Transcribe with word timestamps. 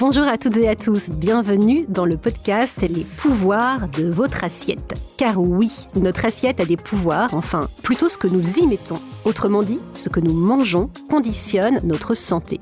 Bonjour 0.00 0.28
à 0.28 0.38
toutes 0.38 0.56
et 0.58 0.68
à 0.68 0.76
tous, 0.76 1.10
bienvenue 1.10 1.84
dans 1.88 2.04
le 2.04 2.16
podcast 2.16 2.80
Les 2.88 3.02
pouvoirs 3.02 3.88
de 3.88 4.08
votre 4.08 4.44
assiette. 4.44 4.94
Car 5.16 5.40
oui, 5.40 5.72
notre 5.96 6.24
assiette 6.24 6.60
a 6.60 6.64
des 6.64 6.76
pouvoirs, 6.76 7.34
enfin 7.34 7.68
plutôt 7.82 8.08
ce 8.08 8.16
que 8.16 8.28
nous 8.28 8.58
y 8.58 8.68
mettons. 8.68 9.00
Autrement 9.24 9.64
dit, 9.64 9.80
ce 9.94 10.08
que 10.08 10.20
nous 10.20 10.34
mangeons 10.34 10.88
conditionne 11.10 11.80
notre 11.82 12.14
santé. 12.14 12.60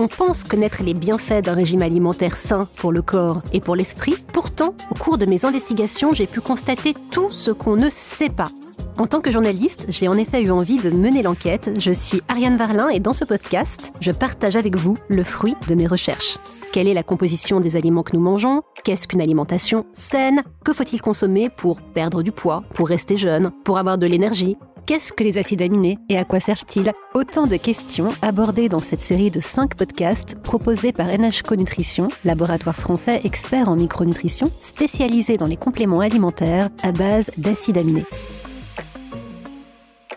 On 0.00 0.08
pense 0.08 0.42
connaître 0.42 0.82
les 0.82 0.94
bienfaits 0.94 1.44
d'un 1.44 1.54
régime 1.54 1.82
alimentaire 1.82 2.36
sain 2.36 2.66
pour 2.78 2.90
le 2.90 3.00
corps 3.02 3.42
et 3.52 3.60
pour 3.60 3.76
l'esprit. 3.76 4.16
Pourtant, 4.32 4.74
au 4.90 4.96
cours 4.96 5.18
de 5.18 5.26
mes 5.26 5.44
investigations, 5.44 6.12
j'ai 6.12 6.26
pu 6.26 6.40
constater 6.40 6.94
tout 7.12 7.30
ce 7.30 7.52
qu'on 7.52 7.76
ne 7.76 7.90
sait 7.90 8.28
pas. 8.28 8.48
En 8.98 9.06
tant 9.06 9.20
que 9.20 9.30
journaliste, 9.30 9.86
j'ai 9.88 10.08
en 10.08 10.16
effet 10.16 10.42
eu 10.42 10.50
envie 10.50 10.78
de 10.78 10.90
mener 10.90 11.22
l'enquête. 11.22 11.70
Je 11.78 11.92
suis 11.92 12.20
Ariane 12.28 12.56
Varlin 12.56 12.88
et 12.88 13.00
dans 13.00 13.14
ce 13.14 13.24
podcast, 13.24 13.92
je 14.00 14.12
partage 14.12 14.56
avec 14.56 14.76
vous 14.76 14.96
le 15.08 15.24
fruit 15.24 15.56
de 15.68 15.74
mes 15.74 15.86
recherches. 15.86 16.38
Quelle 16.72 16.88
est 16.88 16.94
la 16.94 17.02
composition 17.02 17.60
des 17.60 17.76
aliments 17.76 18.02
que 18.02 18.16
nous 18.16 18.22
mangeons? 18.22 18.62
Qu'est-ce 18.84 19.06
qu'une 19.06 19.20
alimentation 19.20 19.84
saine? 19.92 20.42
Que 20.64 20.72
faut-il 20.72 21.02
consommer 21.02 21.48
pour 21.50 21.80
perdre 21.80 22.22
du 22.22 22.32
poids, 22.32 22.62
pour 22.74 22.88
rester 22.88 23.16
jeune, 23.16 23.50
pour 23.64 23.78
avoir 23.78 23.98
de 23.98 24.06
l'énergie? 24.06 24.56
Qu'est-ce 24.86 25.12
que 25.12 25.22
les 25.22 25.38
acides 25.38 25.62
aminés 25.62 25.98
et 26.08 26.18
à 26.18 26.24
quoi 26.24 26.40
servent-ils? 26.40 26.92
Autant 27.14 27.46
de 27.46 27.56
questions 27.56 28.10
abordées 28.20 28.68
dans 28.68 28.80
cette 28.80 29.00
série 29.00 29.30
de 29.30 29.38
5 29.38 29.76
podcasts 29.76 30.34
proposés 30.42 30.92
par 30.92 31.06
NHCO 31.06 31.56
Nutrition, 31.56 32.08
laboratoire 32.24 32.74
français 32.74 33.20
expert 33.24 33.68
en 33.68 33.76
micronutrition, 33.76 34.50
spécialisé 34.60 35.36
dans 35.36 35.46
les 35.46 35.56
compléments 35.56 36.00
alimentaires 36.00 36.68
à 36.82 36.90
base 36.90 37.30
d'acides 37.36 37.78
aminés. 37.78 38.06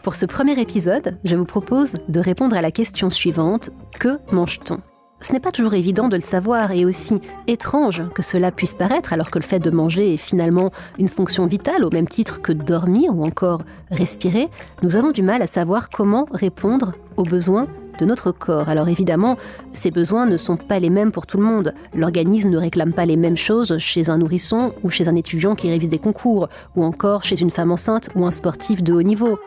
Pour 0.05 0.13
ce 0.13 0.27
premier 0.27 0.61
épisode, 0.61 1.17
je 1.23 1.35
vous 1.35 1.45
propose 1.45 1.95
de 2.09 2.19
répondre 2.19 2.55
à 2.55 2.61
la 2.61 2.69
question 2.69 3.09
suivante 3.09 3.71
que 3.99 4.19
mange-t-on? 4.31 4.77
Ce 5.19 5.33
n'est 5.33 5.39
pas 5.39 5.49
toujours 5.49 5.73
évident 5.73 6.09
de 6.09 6.15
le 6.15 6.21
savoir 6.21 6.71
et 6.73 6.85
aussi 6.85 7.21
étrange 7.47 8.03
que 8.13 8.21
cela 8.21 8.51
puisse 8.51 8.75
paraître 8.75 9.13
alors 9.13 9.31
que 9.31 9.39
le 9.39 9.43
fait 9.43 9.57
de 9.57 9.71
manger 9.71 10.13
est 10.13 10.17
finalement 10.17 10.69
une 10.99 11.07
fonction 11.07 11.47
vitale 11.47 11.83
au 11.83 11.89
même 11.89 12.07
titre 12.07 12.39
que 12.39 12.51
dormir 12.51 13.17
ou 13.17 13.25
encore 13.25 13.63
respirer, 13.89 14.49
nous 14.83 14.95
avons 14.95 15.09
du 15.09 15.23
mal 15.23 15.41
à 15.41 15.47
savoir 15.47 15.89
comment 15.89 16.27
répondre 16.31 16.93
aux 17.17 17.23
besoins 17.23 17.65
de 17.97 18.05
notre 18.05 18.31
corps. 18.31 18.69
Alors 18.69 18.89
évidemment, 18.89 19.37
ces 19.73 19.89
besoins 19.89 20.27
ne 20.27 20.37
sont 20.37 20.57
pas 20.57 20.77
les 20.77 20.91
mêmes 20.91 21.11
pour 21.11 21.25
tout 21.25 21.37
le 21.37 21.45
monde. 21.45 21.73
L'organisme 21.95 22.51
ne 22.51 22.59
réclame 22.59 22.93
pas 22.93 23.07
les 23.07 23.17
mêmes 23.17 23.37
choses 23.37 23.79
chez 23.79 24.11
un 24.11 24.19
nourrisson 24.19 24.71
ou 24.83 24.91
chez 24.91 25.07
un 25.07 25.15
étudiant 25.15 25.55
qui 25.55 25.67
révise 25.67 25.89
des 25.89 25.97
concours, 25.97 26.47
ou 26.75 26.83
encore 26.83 27.23
chez 27.23 27.41
une 27.41 27.49
femme 27.49 27.71
enceinte 27.71 28.09
ou 28.13 28.23
un 28.27 28.31
sportif 28.31 28.83
de 28.83 28.93
haut 28.93 29.01
niveau. 29.01 29.39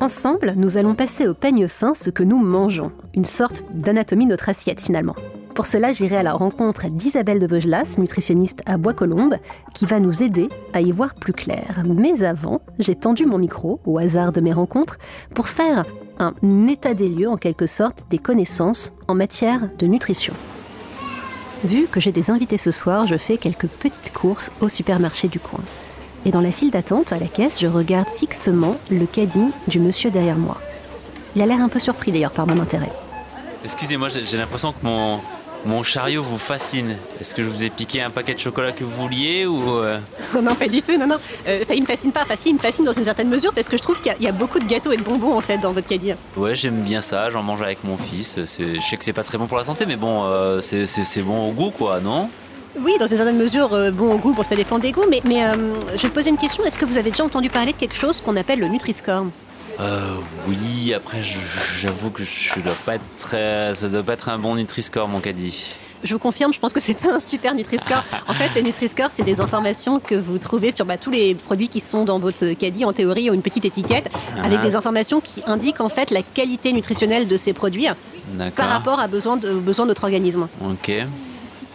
Ensemble, 0.00 0.52
nous 0.56 0.76
allons 0.76 0.94
passer 0.94 1.26
au 1.26 1.32
peigne 1.32 1.68
fin 1.68 1.94
ce 1.94 2.10
que 2.10 2.22
nous 2.22 2.36
mangeons, 2.36 2.92
une 3.14 3.24
sorte 3.24 3.64
d'anatomie 3.72 4.26
de 4.26 4.30
notre 4.30 4.50
assiette 4.50 4.80
finalement. 4.80 5.14
Pour 5.54 5.66
cela, 5.66 5.94
j'irai 5.94 6.18
à 6.18 6.22
la 6.22 6.34
rencontre 6.34 6.90
d'Isabelle 6.90 7.38
de 7.38 7.46
Vaugelas, 7.46 7.96
nutritionniste 7.96 8.60
à 8.66 8.76
Bois-Colombes, 8.76 9.36
qui 9.72 9.86
va 9.86 9.98
nous 9.98 10.22
aider 10.22 10.50
à 10.74 10.82
y 10.82 10.92
voir 10.92 11.14
plus 11.14 11.32
clair. 11.32 11.82
Mais 11.86 12.22
avant, 12.22 12.60
j'ai 12.78 12.94
tendu 12.94 13.24
mon 13.24 13.38
micro, 13.38 13.80
au 13.86 13.96
hasard 13.96 14.32
de 14.32 14.42
mes 14.42 14.52
rencontres, 14.52 14.98
pour 15.34 15.48
faire 15.48 15.86
un 16.18 16.34
état 16.68 16.92
des 16.92 17.08
lieux, 17.08 17.30
en 17.30 17.38
quelque 17.38 17.66
sorte, 17.66 18.04
des 18.10 18.18
connaissances 18.18 18.92
en 19.08 19.14
matière 19.14 19.70
de 19.78 19.86
nutrition. 19.86 20.34
Vu 21.64 21.86
que 21.86 22.00
j'ai 22.00 22.12
des 22.12 22.30
invités 22.30 22.58
ce 22.58 22.70
soir, 22.70 23.06
je 23.06 23.16
fais 23.16 23.38
quelques 23.38 23.68
petites 23.68 24.12
courses 24.12 24.52
au 24.60 24.68
supermarché 24.68 25.28
du 25.28 25.40
coin 25.40 25.60
et 26.24 26.30
dans 26.30 26.40
la 26.40 26.50
file 26.50 26.70
d'attente 26.70 27.12
à 27.12 27.18
la 27.18 27.26
caisse, 27.26 27.60
je 27.60 27.66
regarde 27.66 28.08
fixement 28.08 28.76
le 28.90 29.06
caddie 29.06 29.52
du 29.68 29.78
monsieur 29.78 30.10
derrière 30.10 30.36
moi. 30.36 30.60
Il 31.34 31.42
a 31.42 31.46
l'air 31.46 31.60
un 31.60 31.68
peu 31.68 31.78
surpris 31.78 32.12
d'ailleurs 32.12 32.32
par 32.32 32.46
mon 32.46 32.58
intérêt. 32.60 32.92
Excusez-moi, 33.64 34.08
j'ai 34.08 34.36
l'impression 34.36 34.72
que 34.72 34.84
mon, 34.84 35.20
mon 35.66 35.82
chariot 35.82 36.22
vous 36.22 36.38
fascine. 36.38 36.96
Est-ce 37.20 37.34
que 37.34 37.42
je 37.42 37.48
vous 37.48 37.64
ai 37.64 37.70
piqué 37.70 38.00
un 38.00 38.10
paquet 38.10 38.34
de 38.34 38.38
chocolat 38.38 38.72
que 38.72 38.84
vous 38.84 39.02
vouliez 39.02 39.46
ou 39.46 39.78
euh? 39.78 39.98
Non, 40.42 40.54
pas 40.54 40.68
du 40.68 40.80
tout, 40.80 40.96
non, 40.96 41.06
non. 41.06 41.18
Euh, 41.46 41.64
il 41.74 41.82
me 41.82 41.86
fascine 41.86 42.12
pas, 42.12 42.24
il 42.44 42.54
me 42.54 42.58
fascine 42.58 42.84
dans 42.84 42.92
une 42.92 43.04
certaine 43.04 43.28
mesure 43.28 43.52
parce 43.52 43.68
que 43.68 43.76
je 43.76 43.82
trouve 43.82 44.00
qu'il 44.00 44.14
y, 44.20 44.28
a 44.28 44.32
beaucoup 44.32 44.58
de 44.58 44.64
gâteaux 44.64 44.92
et 44.92 44.96
de 44.96 45.02
bonbons 45.02 45.36
en 45.36 45.40
fait 45.40 45.58
dans 45.58 45.72
votre 45.72 45.88
caddie. 45.88 46.12
Ouais, 46.36 46.54
j'aime 46.54 46.82
bien 46.82 47.00
ça, 47.00 47.30
j'en 47.30 47.42
mange 47.42 47.62
avec 47.62 47.82
mon 47.84 47.98
fils. 47.98 48.36
Je 48.38 48.78
sais 48.80 48.96
que 48.96 49.04
c'est 49.04 49.12
pas 49.12 49.24
très 49.24 49.38
bon 49.38 49.46
pour 49.46 49.58
la 49.58 49.64
santé, 49.64 49.86
mais 49.86 49.96
bon, 49.96 50.24
euh, 50.24 50.60
c'est 50.60 51.22
bon 51.22 51.48
au 51.48 51.52
goût 51.52 51.70
quoi, 51.70 52.00
non? 52.00 52.30
Oui, 52.78 52.94
dans 52.98 53.06
une 53.06 53.16
certaine 53.16 53.38
mesure, 53.38 53.72
euh, 53.72 53.90
bon 53.90 54.16
goût, 54.16 54.34
bon, 54.34 54.42
ça 54.42 54.56
dépend 54.56 54.78
des 54.78 54.92
goûts, 54.92 55.06
mais, 55.08 55.22
mais 55.24 55.44
euh, 55.44 55.74
je 55.96 56.02
vais 56.02 56.08
te 56.08 56.14
poser 56.14 56.30
une 56.30 56.36
question. 56.36 56.64
Est-ce 56.64 56.78
que 56.78 56.84
vous 56.84 56.98
avez 56.98 57.10
déjà 57.10 57.24
entendu 57.24 57.48
parler 57.48 57.72
de 57.72 57.76
quelque 57.76 57.94
chose 57.94 58.20
qu'on 58.20 58.36
appelle 58.36 58.58
le 58.58 58.68
Nutri-Score? 58.68 59.26
Euh, 59.78 60.16
oui, 60.48 60.94
après 60.94 61.22
j'avoue 61.22 62.10
que 62.10 62.22
je 62.24 62.60
dois 62.60 62.76
pas 62.86 62.94
être, 62.94 63.74
ça 63.74 63.88
doit 63.88 64.02
pas 64.02 64.14
être 64.14 64.30
un 64.30 64.38
bon 64.38 64.56
Nutri-Score 64.56 65.06
mon 65.06 65.20
caddie. 65.20 65.76
Je 66.02 66.12
vous 66.12 66.18
confirme, 66.18 66.52
je 66.52 66.60
pense 66.60 66.72
que 66.72 66.80
c'est 66.80 66.94
pas 66.94 67.12
un 67.12 67.20
super 67.20 67.54
Nutri-Score. 67.54 68.02
En 68.28 68.34
fait, 68.34 68.54
les 68.54 68.62
Nutri-Score, 68.62 69.08
c'est 69.10 69.22
des 69.22 69.40
informations 69.40 69.98
que 70.00 70.14
vous 70.14 70.38
trouvez 70.38 70.72
sur 70.72 70.84
bah, 70.84 70.98
tous 70.98 71.10
les 71.10 71.34
produits 71.34 71.68
qui 71.68 71.80
sont 71.80 72.04
dans 72.04 72.18
votre 72.18 72.52
caddie. 72.52 72.84
En 72.84 72.92
théorie, 72.92 73.30
ont 73.30 73.34
une 73.34 73.42
petite 73.42 73.64
étiquette 73.64 74.08
avec 74.42 74.58
ah. 74.60 74.64
des 74.64 74.76
informations 74.76 75.20
qui 75.20 75.42
indiquent 75.46 75.80
en 75.80 75.88
fait 75.88 76.10
la 76.10 76.22
qualité 76.22 76.72
nutritionnelle 76.72 77.28
de 77.28 77.36
ces 77.36 77.52
produits 77.52 77.88
par 78.54 78.68
rapport 78.68 79.00
à 79.00 79.08
besoin 79.08 79.36
de, 79.36 79.50
aux 79.50 79.60
besoins 79.60 79.86
de 79.86 79.90
notre 79.90 80.04
organisme. 80.04 80.48
Ok. 80.62 80.92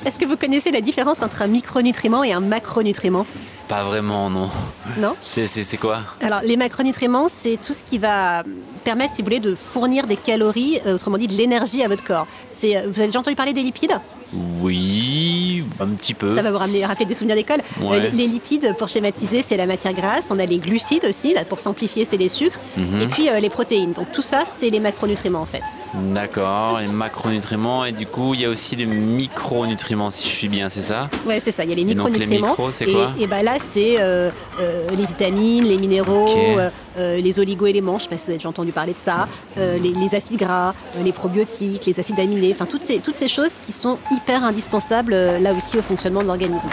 Est-ce 0.03 0.17
que 0.17 0.25
vous 0.25 0.35
connaissez 0.35 0.71
la 0.71 0.81
différence 0.81 1.21
entre 1.21 1.43
un 1.43 1.47
micronutriment 1.47 2.23
et 2.23 2.33
un 2.33 2.39
macronutriment 2.39 3.25
Pas 3.67 3.83
vraiment, 3.83 4.31
non. 4.31 4.49
Non 4.97 5.15
C'est 5.21 5.77
quoi 5.77 6.01
Alors, 6.21 6.41
les 6.41 6.57
macronutriments, 6.57 7.27
c'est 7.43 7.59
tout 7.61 7.73
ce 7.73 7.83
qui 7.83 7.99
va 7.99 8.43
permettre, 8.83 9.13
si 9.13 9.21
vous 9.21 9.27
voulez, 9.27 9.39
de 9.39 9.53
fournir 9.53 10.07
des 10.07 10.17
calories, 10.17 10.79
euh, 10.87 10.95
autrement 10.95 11.19
dit 11.19 11.27
de 11.27 11.35
l'énergie 11.35 11.83
à 11.83 11.87
votre 11.87 12.03
corps. 12.03 12.25
Euh, 12.63 12.81
vous 12.87 12.99
avez 12.99 13.07
déjà 13.07 13.19
entendu 13.19 13.35
parler 13.35 13.53
des 13.53 13.61
lipides? 13.61 13.99
Oui, 14.33 15.63
un 15.79 15.89
petit 15.89 16.13
peu. 16.13 16.35
Ça 16.35 16.41
va 16.41 16.51
vous 16.51 16.57
ramener, 16.57 16.85
rappeler 16.85 17.05
des 17.05 17.13
souvenirs 17.13 17.35
d'école. 17.35 17.61
Euh, 17.83 18.09
les, 18.13 18.27
lipides, 18.27 18.75
pour 18.77 18.87
schématiser, 18.87 19.41
c'est 19.41 19.57
la 19.57 19.65
matière 19.65 19.93
grasse. 19.93 20.27
On 20.29 20.39
a 20.39 20.45
les 20.45 20.59
glucides 20.59 21.05
aussi, 21.05 21.33
là, 21.33 21.43
pour 21.43 21.59
simplifier, 21.59 22.05
c'est 22.05 22.17
les 22.17 22.29
sucres. 22.29 22.59
Mhm. 22.77 23.01
Et 23.01 23.07
puis 23.07 23.29
les 23.41 23.49
protéines. 23.49 23.93
Donc 23.93 24.11
tout 24.11 24.21
ça, 24.21 24.43
c'est 24.59 24.69
les 24.69 24.79
macronutriments 24.79 25.41
en 25.41 25.45
fait. 25.45 25.63
D'accord, 25.93 26.79
les 26.79 26.87
macronutriments. 26.87 27.83
Et 27.85 27.91
du 27.91 28.05
coup, 28.05 28.33
il 28.33 28.41
y 28.41 28.45
a 28.45 28.49
aussi 28.49 28.75
les 28.75 28.85
micronutriments, 28.85 30.11
si 30.11 30.29
je 30.29 30.33
suis 30.33 30.49
bien, 30.49 30.69
c'est 30.69 30.81
ça? 30.81 31.09
Ouais, 31.25 31.39
c'est 31.39 31.51
ça. 31.51 31.63
Il 31.63 31.69
y 31.69 31.73
a 31.73 31.75
les 31.75 31.83
micronutriments. 31.83 32.23
Et 32.23 32.37
donc, 32.37 32.41
les 32.41 32.47
micros, 32.47 32.71
c'est 32.71 32.85
quoi? 32.85 33.11
Et, 33.19 33.27
bah 33.27 33.43
là, 33.43 33.57
c'est 33.59 33.97
les 34.97 35.05
vitamines, 35.05 35.65
les 35.65 35.77
minéraux, 35.77 36.27
les 36.97 37.39
oligo-éléments. 37.39 37.99
Je 37.99 38.05
ne 38.05 38.09
sais 38.09 38.15
pas 38.15 38.17
si 38.17 38.23
vous 38.25 38.29
avez 38.31 38.37
déjà 38.37 38.49
entendu 38.49 38.71
parler 38.71 38.93
de 38.93 38.97
ça. 38.97 39.27
les, 39.57 39.79
les, 39.79 40.15
acides 40.15 40.37
gras, 40.37 40.73
les 41.03 41.11
probiotiques, 41.13 41.85
les 41.85 41.99
acides 41.99 42.19
aminés 42.19 42.51
enfin 42.51 42.65
toutes 42.65 42.81
ces, 42.81 42.99
toutes 42.99 43.15
ces 43.15 43.27
choses 43.27 43.53
qui 43.65 43.71
sont 43.71 43.97
hyper 44.11 44.43
indispensables 44.43 45.13
euh, 45.13 45.39
là 45.39 45.53
aussi 45.53 45.77
au 45.77 45.81
fonctionnement 45.81 46.21
de 46.21 46.27
l'organisme. 46.27 46.69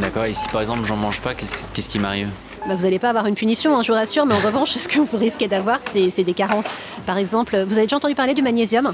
D'accord, 0.00 0.24
et 0.24 0.32
si 0.32 0.48
par 0.48 0.60
exemple 0.60 0.84
j'en 0.84 0.96
mange 0.96 1.20
pas, 1.20 1.34
qu'est-ce 1.34 1.88
qui 1.88 1.98
m'arrive? 1.98 2.28
Bah, 2.66 2.76
vous 2.76 2.82
n'allez 2.84 2.98
pas 2.98 3.10
avoir 3.10 3.26
une 3.26 3.34
punition, 3.34 3.76
hein, 3.76 3.82
je 3.82 3.88
vous 3.92 3.98
rassure, 3.98 4.24
mais 4.24 4.34
en 4.34 4.38
revanche, 4.46 4.70
ce 4.70 4.88
que 4.88 5.00
vous 5.00 5.16
risquez 5.18 5.48
d'avoir, 5.48 5.80
c'est 5.92 6.22
des 6.22 6.34
carences. 6.34 6.68
Par 7.06 7.18
exemple, 7.18 7.56
vous 7.66 7.74
avez 7.74 7.82
déjà 7.86 7.96
entendu 7.96 8.14
parler 8.14 8.34
du 8.34 8.42
magnésium? 8.42 8.92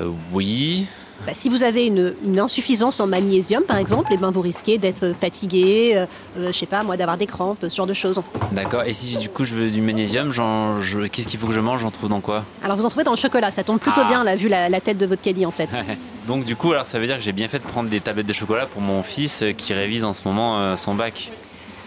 Euh, 0.00 0.10
Oui. 0.32 0.86
Bah, 1.26 1.32
si 1.34 1.48
vous 1.48 1.62
avez 1.62 1.86
une, 1.86 2.14
insuffisance 2.38 3.00
en 3.00 3.06
magnésium, 3.06 3.62
par 3.62 3.78
exemple, 3.78 4.12
et 4.12 4.16
eh 4.16 4.18
ben, 4.18 4.30
vous 4.30 4.42
risquez 4.42 4.76
d'être 4.76 5.14
fatigué, 5.18 5.92
euh, 5.94 6.06
euh, 6.38 6.52
je 6.52 6.58
sais 6.58 6.66
pas, 6.66 6.82
moi, 6.82 6.98
d'avoir 6.98 7.16
des 7.16 7.26
crampes, 7.26 7.64
ce 7.66 7.74
genre 7.74 7.86
de 7.86 7.94
choses. 7.94 8.20
D'accord. 8.52 8.82
Et 8.82 8.92
si 8.92 9.16
du 9.16 9.30
coup 9.30 9.44
je 9.44 9.54
veux 9.54 9.70
du 9.70 9.80
magnésium, 9.80 10.30
qu'est-ce 10.30 11.28
qu'il 11.28 11.40
faut 11.40 11.46
que 11.46 11.52
je 11.52 11.60
mange? 11.60 11.80
J'en 11.80 11.90
trouve 11.90 12.10
dans 12.10 12.20
quoi? 12.20 12.44
Alors 12.62 12.76
vous 12.76 12.84
en 12.84 12.90
trouvez 12.90 13.04
dans 13.04 13.12
le 13.12 13.16
chocolat. 13.16 13.50
Ça 13.50 13.64
tombe 13.64 13.78
plutôt 13.78 14.02
ah. 14.04 14.08
bien, 14.08 14.24
là, 14.24 14.36
vu 14.36 14.48
la, 14.48 14.68
la, 14.68 14.80
tête 14.80 14.98
de 14.98 15.06
votre 15.06 15.22
caddie, 15.22 15.46
en 15.46 15.50
fait. 15.50 15.70
Donc 16.26 16.44
du 16.44 16.56
coup, 16.56 16.72
alors 16.72 16.86
ça 16.86 16.98
veut 16.98 17.06
dire 17.06 17.16
que 17.16 17.22
j'ai 17.22 17.32
bien 17.32 17.48
fait 17.48 17.58
de 17.58 17.64
prendre 17.64 17.88
des 17.88 18.00
tablettes 18.00 18.26
de 18.26 18.32
chocolat 18.32 18.66
pour 18.66 18.82
mon 18.82 19.02
fils 19.02 19.42
euh, 19.42 19.52
qui 19.52 19.72
révise 19.72 20.04
en 20.04 20.12
ce 20.12 20.26
moment 20.26 20.76
son 20.76 20.94
bac. 20.94 21.32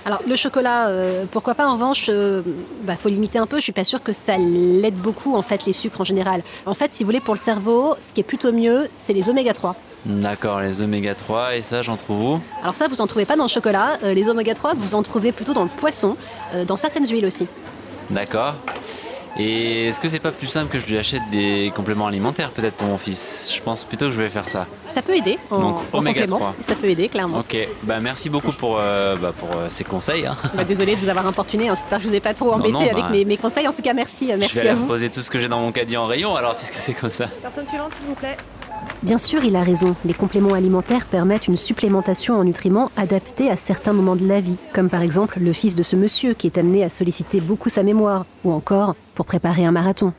Alors 0.08 0.22
le 0.26 0.38
chocolat, 0.38 0.88
euh, 0.88 1.26
pourquoi 1.30 1.54
pas? 1.54 1.68
En 1.68 1.74
revanche, 1.74 2.08
il 2.08 2.14
euh, 2.14 2.42
bah, 2.84 2.96
faut 2.96 3.10
limiter 3.10 3.40
un 3.40 3.46
peu. 3.46 3.58
Je 3.58 3.64
suis 3.64 3.74
pas 3.74 3.84
sûre 3.84 4.02
que 4.02 4.14
ça 4.14 4.38
l'aide 4.38 4.96
beaucoup 4.96 5.36
en 5.36 5.42
fait 5.42 5.66
les 5.66 5.74
sucres 5.74 6.00
en 6.00 6.06
général. 6.06 6.44
En 6.66 6.74
fait, 6.74 6.94
si 6.94 7.04
vous 7.04 7.08
voulez 7.08 7.20
pour 7.20 7.34
le 7.34 7.42
cerveau, 7.42 7.98
ce 8.00 8.14
qui 8.14 8.22
est 8.22 8.24
plutôt 8.24 8.54
mieux, 8.54 8.88
c'est 8.96 9.12
les 9.12 9.28
oméga 9.28 9.52
3. 9.52 9.76
D'accord, 10.06 10.62
les 10.62 10.82
oméga 10.82 11.14
3 11.14 11.58
et 11.58 11.62
ça 11.62 11.82
j'en 11.82 11.98
trouve 11.98 12.36
où? 12.36 12.40
Alors 12.62 12.76
ça 12.76 12.88
vous 12.88 13.02
en 13.02 13.08
trouvez 13.08 13.26
pas 13.26 13.36
dans 13.36 13.44
le 13.44 13.50
chocolat, 13.50 13.98
euh, 14.04 14.14
les 14.14 14.30
oméga 14.30 14.54
3 14.54 14.76
vous 14.76 14.96
en 14.96 15.04
trouvez 15.04 15.34
plutôt 15.34 15.52
dans 15.52 15.64
le 15.64 15.70
poisson, 15.70 16.16
dans 16.66 16.78
certaines 16.78 17.06
huiles 17.06 17.26
aussi. 17.26 17.46
D'accord. 18.10 18.54
Et 19.40 19.88
est-ce 19.88 20.02
que 20.02 20.08
c'est 20.08 20.20
pas 20.20 20.32
plus 20.32 20.48
simple 20.48 20.72
que 20.72 20.80
je 20.80 20.88
lui 20.88 20.98
achète 20.98 21.22
des 21.32 21.72
compléments 21.76 22.08
alimentaires 22.08 22.52
peut-être 22.52 22.76
pour 22.76 22.88
mon 22.88 22.98
fils? 22.98 23.54
Je 23.56 23.62
pense 23.62 23.84
plutôt 23.84 24.06
que 24.06 24.12
je 24.12 24.22
vais 24.22 24.30
faire 24.30 24.50
ça. 24.50 24.66
Ça 24.88 25.02
peut 25.02 25.16
aider. 25.16 25.38
En, 25.52 25.60
Donc 25.60 25.78
oméga 25.94 26.26
3. 26.26 26.56
Ça 26.68 26.76
peut 26.76 26.90
aider 26.90 27.08
clairement. 27.08 27.40
Ok, 27.40 27.56
bah 27.84 28.00
merci 28.00 28.30
beaucoup 28.30 28.52
pour, 28.52 28.80
euh, 28.80 29.16
bah, 29.16 29.34
pour 29.38 29.52
euh, 29.52 29.68
ces 29.70 29.84
conseils. 29.84 30.26
Hein. 30.26 30.36
Bah, 30.56 30.64
désolé 30.64 30.96
de 30.96 31.02
vous 31.02 31.10
avoir 31.10 31.28
importuné. 31.28 31.70
Hein. 31.70 31.76
J'espère 31.76 32.00
que 32.00 32.06
je 32.06 32.10
vous 32.10 32.16
ai 32.16 32.20
pas 32.20 32.34
trop 32.34 32.54
embêté 32.54 32.90
avec 32.90 33.04
bah, 33.04 33.10
mes, 33.12 33.26
mes, 33.26 33.38
conseils. 33.38 33.68
En 33.68 33.74
tout 33.74 33.84
cas, 33.84 33.94
merci. 33.94 34.28
merci 34.28 34.50
je 34.50 34.56
vais 34.56 34.70
aller 34.70 34.80
reposer 34.80 35.10
tout 35.10 35.22
ce 35.22 35.30
que 35.30 35.38
j'ai 35.38 35.48
dans 35.48 35.60
mon 35.60 35.72
caddie 35.72 35.98
en 35.98 36.08
rayon 36.08 36.36
alors 36.36 36.56
puisque 36.56 36.76
c'est 36.76 36.94
comme 36.94 37.12
ça. 37.12 37.28
Personne 37.42 37.66
suivante 37.66 37.94
s'il 37.94 38.08
vous 38.08 38.16
plaît. 38.16 38.38
Bien 39.04 39.20
sûr, 39.20 39.44
il 39.44 39.56
a 39.56 39.62
raison. 39.62 39.96
Les 40.06 40.16
compléments 40.16 40.54
alimentaires 40.54 41.06
permettent 41.06 41.48
une 41.48 41.56
supplémentation 41.56 42.36
en 42.36 42.44
nutriments 42.44 42.92
adaptés 42.98 43.50
à 43.52 43.56
certains 43.56 43.94
moments 43.94 44.16
de 44.16 44.28
la 44.28 44.42
vie, 44.42 44.58
comme 44.74 44.90
par 44.90 45.02
exemple 45.02 45.40
le 45.40 45.54
fils 45.54 45.76
de 45.76 45.84
ce 45.84 45.96
monsieur 45.96 46.34
qui 46.34 46.48
est 46.48 46.58
amené 46.58 46.84
à 46.84 46.90
solliciter 46.90 47.40
beaucoup 47.40 47.70
sa 47.70 47.84
mémoire, 47.84 48.26
ou 48.44 48.52
encore 48.52 48.96
pour 49.14 49.28
préparer 49.28 49.66
un 49.66 49.72
marathon. 49.72 50.14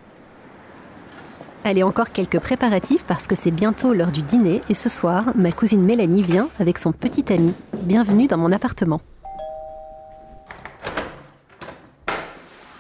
Allez, 1.65 1.83
encore 1.83 2.13
quelques 2.13 2.39
préparatifs 2.39 3.05
parce 3.05 3.27
que 3.27 3.35
c'est 3.35 3.51
bientôt 3.51 3.93
l'heure 3.93 4.13
du 4.13 4.23
dîner 4.23 4.61
et 4.69 4.75
ce 4.75 4.89
soir, 4.89 5.25
ma 5.35 5.51
cousine 5.51 5.83
Mélanie 5.83 6.23
vient 6.23 6.49
avec 6.61 6.79
son 6.79 6.93
petit 6.93 7.33
ami. 7.33 7.53
Bienvenue 7.83 8.29
dans 8.29 8.39
mon 8.39 8.53
appartement. 8.53 9.01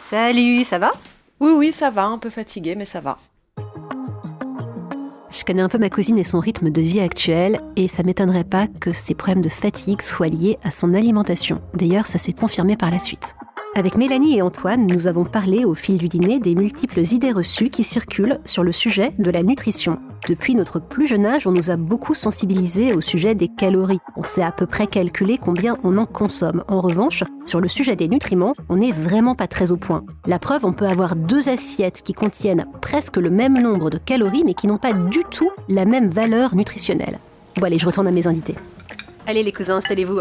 Salut, 0.08 0.64
ça 0.64 0.78
va? 0.78 0.92
Oui, 1.40 1.52
oui, 1.56 1.72
ça 1.72 1.90
va, 1.90 2.06
un 2.06 2.18
peu 2.18 2.30
fatigué, 2.30 2.76
mais 2.76 2.86
ça 2.86 3.00
va. 3.00 3.18
Je 5.30 5.44
connais 5.44 5.60
un 5.60 5.68
peu 5.68 5.76
ma 5.76 5.90
cousine 5.90 6.18
et 6.18 6.24
son 6.24 6.40
rythme 6.40 6.70
de 6.70 6.80
vie 6.80 7.00
actuel, 7.00 7.60
et 7.76 7.86
ça 7.86 8.02
m'étonnerait 8.02 8.44
pas 8.44 8.66
que 8.66 8.94
ses 8.94 9.14
problèmes 9.14 9.42
de 9.42 9.50
fatigue 9.50 10.00
soient 10.00 10.28
liés 10.28 10.58
à 10.64 10.70
son 10.70 10.94
alimentation. 10.94 11.60
D'ailleurs, 11.74 12.06
ça 12.06 12.18
s'est 12.18 12.32
confirmé 12.32 12.76
par 12.76 12.90
la 12.90 12.98
suite. 12.98 13.34
Avec 13.74 13.96
Mélanie 13.96 14.38
et 14.38 14.42
Antoine, 14.42 14.86
nous 14.86 15.06
avons 15.06 15.24
parlé 15.24 15.66
au 15.66 15.74
fil 15.74 15.98
du 15.98 16.08
dîner 16.08 16.40
des 16.40 16.54
multiples 16.54 17.00
idées 17.00 17.32
reçues 17.32 17.68
qui 17.68 17.84
circulent 17.84 18.40
sur 18.46 18.64
le 18.64 18.72
sujet 18.72 19.12
de 19.18 19.30
la 19.30 19.42
nutrition. 19.42 19.98
Depuis 20.26 20.54
notre 20.54 20.80
plus 20.80 21.06
jeune 21.06 21.26
âge, 21.26 21.46
on 21.46 21.52
nous 21.52 21.70
a 21.70 21.76
beaucoup 21.76 22.14
sensibilisés 22.14 22.92
au 22.92 23.00
sujet 23.00 23.34
des 23.34 23.48
calories. 23.48 24.00
On 24.16 24.24
sait 24.24 24.42
à 24.42 24.52
peu 24.52 24.66
près 24.66 24.86
calculer 24.86 25.38
combien 25.38 25.78
on 25.84 25.96
en 25.96 26.06
consomme. 26.06 26.64
En 26.68 26.80
revanche, 26.80 27.24
sur 27.44 27.60
le 27.60 27.68
sujet 27.68 27.96
des 27.96 28.08
nutriments, 28.08 28.54
on 28.68 28.76
n'est 28.76 28.92
vraiment 28.92 29.34
pas 29.34 29.46
très 29.46 29.72
au 29.72 29.76
point. 29.76 30.04
La 30.26 30.38
preuve, 30.38 30.64
on 30.64 30.72
peut 30.72 30.86
avoir 30.86 31.16
deux 31.16 31.48
assiettes 31.48 32.02
qui 32.02 32.12
contiennent 32.12 32.66
presque 32.80 33.16
le 33.16 33.30
même 33.30 33.58
nombre 33.60 33.90
de 33.90 33.98
calories 33.98 34.44
mais 34.44 34.54
qui 34.54 34.66
n'ont 34.66 34.78
pas 34.78 34.92
du 34.92 35.20
tout 35.30 35.50
la 35.68 35.84
même 35.84 36.08
valeur 36.08 36.54
nutritionnelle. 36.54 37.18
Bon 37.56 37.64
allez, 37.64 37.78
je 37.78 37.86
retourne 37.86 38.06
à 38.06 38.12
mes 38.12 38.26
invités. 38.26 38.56
Allez 39.26 39.42
les 39.42 39.52
cousins, 39.52 39.76
installez-vous. 39.76 40.20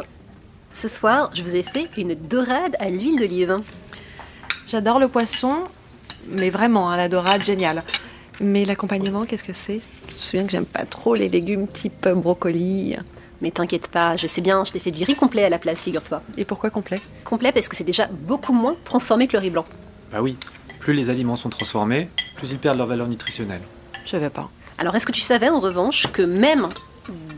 Ce 0.73 0.87
soir, 0.87 1.31
je 1.33 1.41
vous 1.43 1.55
ai 1.55 1.63
fait 1.63 1.89
une 1.97 2.13
dorade 2.13 2.75
à 2.79 2.89
l'huile 2.89 3.19
d'olive. 3.19 3.59
J'adore 4.67 4.99
le 4.99 5.07
poisson, 5.07 5.55
mais 6.29 6.49
vraiment, 6.49 6.91
hein, 6.91 6.97
la 6.97 7.09
dorade, 7.09 7.43
génial. 7.43 7.83
Mais 8.39 8.65
l'accompagnement, 8.65 9.25
qu'est-ce 9.25 9.43
que 9.43 9.53
c'est? 9.53 9.81
Je 10.09 10.13
me 10.13 10.17
souviens 10.17 10.45
que 10.45 10.51
j'aime 10.51 10.65
pas 10.65 10.85
trop 10.85 11.15
les 11.15 11.29
légumes 11.29 11.67
type 11.67 12.07
brocoli. 12.07 12.95
Mais 13.41 13.51
t'inquiète 13.51 13.87
pas, 13.87 14.17
je 14.17 14.25
sais 14.25 14.41
bien, 14.41 14.63
je 14.65 14.71
t'ai 14.71 14.79
fait 14.79 14.91
du 14.91 15.03
riz 15.03 15.15
complet 15.15 15.43
à 15.43 15.49
la 15.49 15.59
place, 15.59 15.83
figure-toi. 15.83 16.21
Et 16.37 16.45
pourquoi 16.45 16.69
complet? 16.69 17.01
Complet 17.23 17.51
parce 17.51 17.67
que 17.67 17.75
c'est 17.75 17.83
déjà 17.83 18.07
beaucoup 18.07 18.53
moins 18.53 18.75
transformé 18.83 19.27
que 19.27 19.33
le 19.33 19.41
riz 19.41 19.49
blanc. 19.51 19.65
Bah 20.11 20.21
oui, 20.21 20.37
plus 20.79 20.93
les 20.93 21.09
aliments 21.09 21.35
sont 21.35 21.49
transformés, 21.49 22.09
plus 22.35 22.51
ils 22.51 22.57
perdent 22.57 22.77
leur 22.77 22.87
valeur 22.87 23.07
nutritionnelle. 23.07 23.61
Je 24.05 24.09
savais 24.09 24.31
pas. 24.31 24.49
Alors 24.79 24.95
est-ce 24.95 25.05
que 25.05 25.11
tu 25.11 25.21
savais 25.21 25.49
en 25.49 25.59
revanche 25.59 26.07
que 26.11 26.21
même 26.21 26.69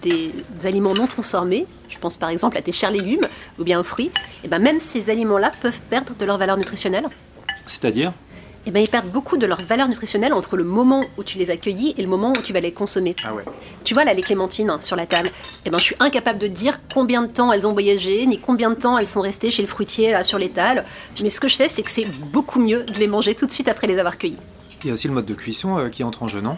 des 0.01 0.33
aliments 0.63 0.93
non 0.93 1.07
transformés, 1.07 1.67
je 1.89 1.97
pense 1.97 2.17
par 2.17 2.29
exemple 2.29 2.57
à 2.57 2.61
tes 2.61 2.71
chers 2.71 2.91
légumes 2.91 3.27
ou 3.57 3.63
bien 3.63 3.79
aux 3.79 3.83
fruits, 3.83 4.07
et 4.07 4.45
eh 4.45 4.47
ben 4.47 4.59
même 4.59 4.79
ces 4.79 5.09
aliments-là 5.09 5.51
peuvent 5.61 5.81
perdre 5.89 6.15
de 6.15 6.25
leur 6.25 6.37
valeur 6.37 6.57
nutritionnelle? 6.57 7.07
C'est-à-dire? 7.65 8.13
Eh 8.69 8.71
ben, 8.71 8.81
ils 8.81 8.88
perdent 8.88 9.10
beaucoup 9.10 9.38
de 9.38 9.48
leur 9.48 9.60
valeur 9.63 9.88
nutritionnelle 9.88 10.31
entre 10.31 10.56
le 10.56 10.63
moment 10.63 11.04
où 11.18 11.24
tu 11.24 11.39
les 11.39 11.50
accueillis 11.50 11.95
et 11.98 12.04
le 12.04 12.07
moment 12.07 12.33
où 12.38 12.42
tu 12.44 12.54
vas 12.54 12.60
les 12.60 12.71
consommer. 12.71 13.16
Ah 13.24 13.33
ouais. 13.33 13.44
Tu 13.83 13.95
vois 13.95 14.04
là 14.04 14.13
les 14.13 14.21
clémentines 14.21 14.71
sur 14.80 14.95
la 14.95 15.07
table. 15.07 15.31
Eh 15.66 15.71
ben, 15.71 15.80
je 15.80 15.86
suis 15.86 15.95
incapable 16.00 16.38
de 16.38 16.45
dire 16.45 16.80
combien 16.94 17.24
de 17.24 17.27
temps 17.27 17.51
elles 17.51 17.66
ont 17.66 17.74
voyagé, 17.74 18.27
ni 18.27 18.39
combien 18.39 18.69
de 18.69 18.75
temps 18.75 19.00
elles 19.00 19.07
sont 19.07 19.21
restées 19.21 19.50
chez 19.50 19.63
le 19.63 19.68
fruitier 19.68 20.12
là, 20.12 20.24
sur 20.24 20.38
l'étal. 20.38 20.86
Mais 21.24 21.31
ce 21.31 21.39
que 21.39 21.48
je 21.48 21.56
sais, 21.56 21.68
c'est 21.68 21.81
que 21.81 21.89
c'est 21.89 22.06
beaucoup 22.31 22.60
mieux 22.60 22.83
de 22.83 23.00
les 23.00 23.07
manger 23.07 23.33
tout 23.33 23.48
de 23.48 23.51
suite 23.51 23.68
après 23.69 23.88
les 23.88 23.98
avoir 23.98 24.19
cueillies. 24.19 24.38
Il 24.83 24.88
y 24.88 24.92
a 24.92 24.94
aussi 24.94 25.07
le 25.07 25.16
mode 25.16 25.25
de 25.25 25.33
cuisson 25.33 25.80
euh, 25.80 25.89
qui 25.89 26.04
entre 26.04 26.21
en 26.21 26.27
jeu, 26.27 26.39
non? 26.39 26.56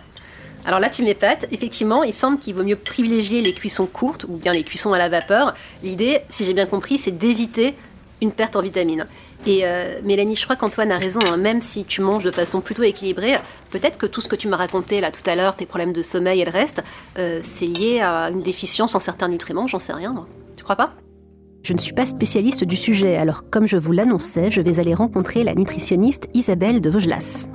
Alors 0.65 0.81
là, 0.81 0.89
tu 0.89 1.03
m'épates. 1.03 1.47
Effectivement, 1.53 2.03
il 2.03 2.11
semble 2.11 2.39
qu'il 2.39 2.55
vaut 2.55 2.63
mieux 2.63 2.75
privilégier 2.75 3.41
les 3.41 3.53
cuissons 3.53 3.87
courtes 3.87 4.25
ou 4.27 4.35
bien 4.35 4.51
les 4.51 4.65
cuissons 4.65 4.91
à 4.91 4.97
la 4.97 5.07
vapeur. 5.07 5.55
L'idée, 5.81 6.19
si 6.29 6.43
j'ai 6.43 6.53
bien 6.53 6.65
compris, 6.65 6.97
c'est 6.97 7.17
d'éviter 7.17 7.73
une 8.21 8.33
perte 8.33 8.57
en 8.57 8.61
vitamines. 8.61 9.07
Et 9.47 9.61
euh, 9.63 9.99
Mélanie, 10.03 10.35
je 10.35 10.43
crois 10.43 10.55
qu'Antoine 10.55 10.91
a 10.91 10.97
raison, 10.97 11.19
hein. 11.25 11.37
même 11.37 11.61
si 11.61 11.83
tu 11.83 12.01
manges 12.01 12.23
de 12.23 12.31
façon 12.31 12.61
plutôt 12.61 12.83
équilibrée, 12.83 13.37
peut-être 13.71 13.97
que 13.97 14.05
tout 14.05 14.21
ce 14.21 14.27
que 14.27 14.35
tu 14.35 14.47
m'as 14.47 14.57
raconté 14.57 15.01
là 15.01 15.09
tout 15.09 15.27
à 15.27 15.35
l'heure, 15.35 15.55
tes 15.55 15.65
problèmes 15.65 15.93
de 15.93 16.03
sommeil 16.03 16.41
et 16.41 16.45
le 16.45 16.51
reste, 16.51 16.83
euh, 17.17 17.39
c'est 17.41 17.65
lié 17.65 18.01
à 18.01 18.29
une 18.29 18.43
déficience 18.43 18.93
en 18.93 18.99
certains 18.99 19.29
nutriments, 19.29 19.65
j'en 19.65 19.79
sais 19.79 19.93
rien. 19.93 20.13
Moi. 20.13 20.27
Tu 20.55 20.63
crois 20.63 20.75
pas? 20.75 20.93
Je 21.63 21.73
ne 21.73 21.79
suis 21.79 21.93
pas 21.93 22.05
spécialiste 22.05 22.63
du 22.65 22.75
sujet, 22.75 23.17
alors 23.17 23.49
comme 23.49 23.67
je 23.67 23.77
vous 23.77 23.91
l'annonçais, 23.91 24.51
je 24.51 24.61
vais 24.61 24.79
aller 24.79 24.93
rencontrer 24.93 25.43
la 25.43 25.55
nutritionniste 25.55 26.27
Isabelle 26.35 26.79
de 26.79 26.89
Vaugelas. 26.89 27.47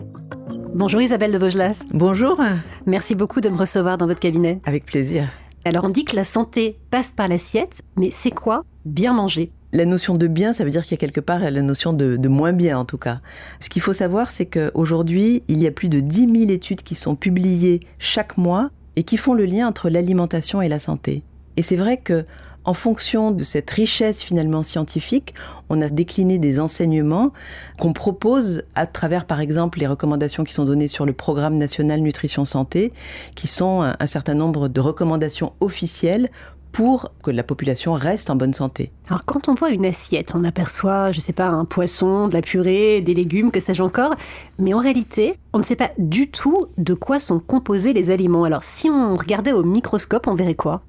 Bonjour 0.74 1.00
Isabelle 1.00 1.32
de 1.32 1.38
Vaugelas. 1.38 1.78
Bonjour. 1.92 2.40
Merci 2.86 3.14
beaucoup 3.14 3.40
de 3.40 3.48
me 3.48 3.56
recevoir 3.56 3.96
dans 3.96 4.06
votre 4.06 4.20
cabinet. 4.20 4.60
Avec 4.64 4.86
plaisir. 4.86 5.28
Alors 5.64 5.84
on 5.84 5.88
dit 5.88 6.04
que 6.04 6.14
la 6.14 6.24
santé 6.24 6.78
passe 6.90 7.12
par 7.12 7.28
l'assiette, 7.28 7.80
mais 7.96 8.10
c'est 8.12 8.30
quoi? 8.30 8.62
Bien 8.84 9.12
manger 9.12 9.50
la 9.76 9.84
notion 9.84 10.14
de 10.14 10.26
bien, 10.26 10.55
ça 10.55 10.64
veut 10.64 10.70
dire 10.70 10.82
qu'il 10.82 10.93
y 10.93 10.94
a 10.94 10.99
quelque 10.99 11.20
part 11.20 11.38
la 11.38 11.62
notion 11.62 11.93
de, 11.93 12.28
moins 12.28 12.52
bien 12.52 12.78
en 12.78 12.84
tout 12.84 12.99
cas. 12.99 13.20
Ce 13.61 13.69
qu'il 13.69 13.82
faut 13.82 13.93
savoir, 13.93 14.31
c'est 14.31 14.46
qu'aujourd'hui, 14.46 15.43
il 15.49 15.62
y 15.62 15.67
a 15.67 15.70
plus 15.70 15.90
de 15.90 16.00
10 16.00 16.46
000 16.46 16.50
études 16.50 16.82
qui 16.82 16.94
sont 16.94 17.14
publiées 17.14 17.81
chaque 17.99 18.38
mois 18.38 18.70
et 18.96 19.02
qui 19.02 19.19
font 19.19 19.34
le 19.34 19.44
lien 19.44 19.69
entre 19.69 19.90
l'alimentation 19.90 20.62
et 20.62 20.69
la 20.69 20.78
santé. 20.78 21.23
Et 21.58 21.62
c'est 21.62 21.76
vrai 21.76 21.99
que 21.99 22.25
en 22.64 22.75
fonction 22.75 23.31
de 23.31 23.44
cette 23.44 23.70
richesse 23.70 24.23
finalement 24.23 24.64
scientifique, 24.64 25.34
on 25.69 25.81
a 25.81 25.88
décliné 25.88 26.38
des 26.38 26.58
enseignements 26.58 27.32
qu'on 27.79 27.93
propose 27.93 28.64
à 28.75 28.87
travers 28.87 29.25
par 29.25 29.40
exemple 29.40 29.79
les 29.79 29.87
recommandations 29.87 30.43
qui 30.43 30.52
sont 30.52 30.64
données 30.64 30.88
sur 30.88 31.06
le 31.06 31.12
programme 31.12 31.58
national 31.58 32.00
nutrition 32.00 32.44
santé, 32.44 32.93
qui 33.37 33.46
sont 33.46 33.82
un, 33.82 34.06
certain 34.08 34.34
nombre 34.34 34.67
de 34.67 34.81
recommandations 34.81 35.52
officielles 35.61 36.29
pour 36.76 37.11
que 37.23 37.31
la 37.31 37.43
population 37.43 37.94
reste 37.94 38.28
en 38.28 38.37
bonne 38.37 38.52
santé. 38.52 38.93
Alors 39.08 39.25
quand 39.25 39.49
on 39.49 39.55
voit 39.55 39.70
une 39.70 39.87
assiette, 39.87 40.34
on 40.34 40.44
aperçoit, 40.44 41.11
je 41.11 41.20
sais 41.20 41.32
pas, 41.32 41.46
un 41.46 41.64
poisson, 41.64 42.28
de 42.28 42.34
la 42.34 42.43
purée, 42.43 43.00
des 43.00 43.14
légumes, 43.14 43.50
que 43.50 43.61
sais-je 43.61 43.82
encore, 43.82 44.14
mais 44.58 44.75
en 44.75 44.78
réalité, 44.78 45.37
on 45.55 45.58
ne 45.58 45.62
sait 45.62 45.75
pas 45.75 45.93
du 45.96 46.31
tout 46.31 46.67
de 46.76 46.93
quoi 46.93 47.19
sont 47.19 47.40
composés 47.40 47.94
les 47.94 48.11
aliments. 48.11 48.44
Alors 48.44 48.62
si 48.62 48.90
on 48.90 49.17
regardait 49.17 49.52
au 49.52 49.62
microscope, 49.62 50.26
on 50.26 50.34
verrait 50.34 50.55
quoi? 50.55 50.82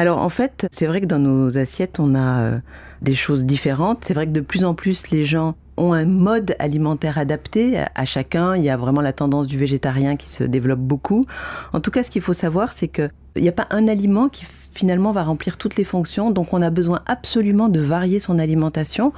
Alors 0.00 0.16
en 0.16 0.30
fait, 0.30 0.66
c'est 0.70 0.86
vrai 0.86 1.02
que 1.02 1.06
dans 1.06 1.18
nos 1.18 1.58
assiettes, 1.58 2.00
on 2.00 2.14
a 2.14 2.40
euh, 2.40 2.58
des 3.02 3.14
choses 3.14 3.44
différentes. 3.44 4.02
C'est 4.02 4.14
vrai 4.14 4.26
que 4.26 4.32
de 4.32 4.40
plus 4.40 4.64
en 4.64 4.72
plus, 4.72 5.10
les 5.10 5.24
gens 5.24 5.56
ont 5.76 5.92
un 5.92 6.06
mode 6.06 6.56
alimentaire 6.58 7.18
adapté 7.18 7.78
à 7.94 8.04
chacun. 8.06 8.56
Il 8.56 8.62
y 8.62 8.70
a 8.70 8.78
vraiment 8.78 9.02
la 9.02 9.12
tendance 9.12 9.46
du 9.46 9.58
végétarien 9.58 10.16
qui 10.16 10.30
se 10.30 10.42
développe 10.42 10.80
beaucoup. 10.80 11.26
En 11.74 11.80
tout 11.80 11.90
cas, 11.90 12.02
ce 12.02 12.10
qu'il 12.10 12.22
faut 12.22 12.32
savoir, 12.32 12.72
c'est 12.72 12.88
qu'il 12.88 13.10
n'y 13.36 13.48
a 13.50 13.52
pas 13.52 13.66
un 13.72 13.88
aliment 13.88 14.30
qui 14.30 14.46
finalement 14.72 15.12
va 15.12 15.22
remplir 15.22 15.58
toutes 15.58 15.76
les 15.76 15.84
fonctions. 15.84 16.30
Donc 16.30 16.54
on 16.54 16.62
a 16.62 16.70
besoin 16.70 17.00
absolument 17.04 17.68
de 17.68 17.80
varier 17.80 18.20
son 18.20 18.38
alimentation 18.38 19.12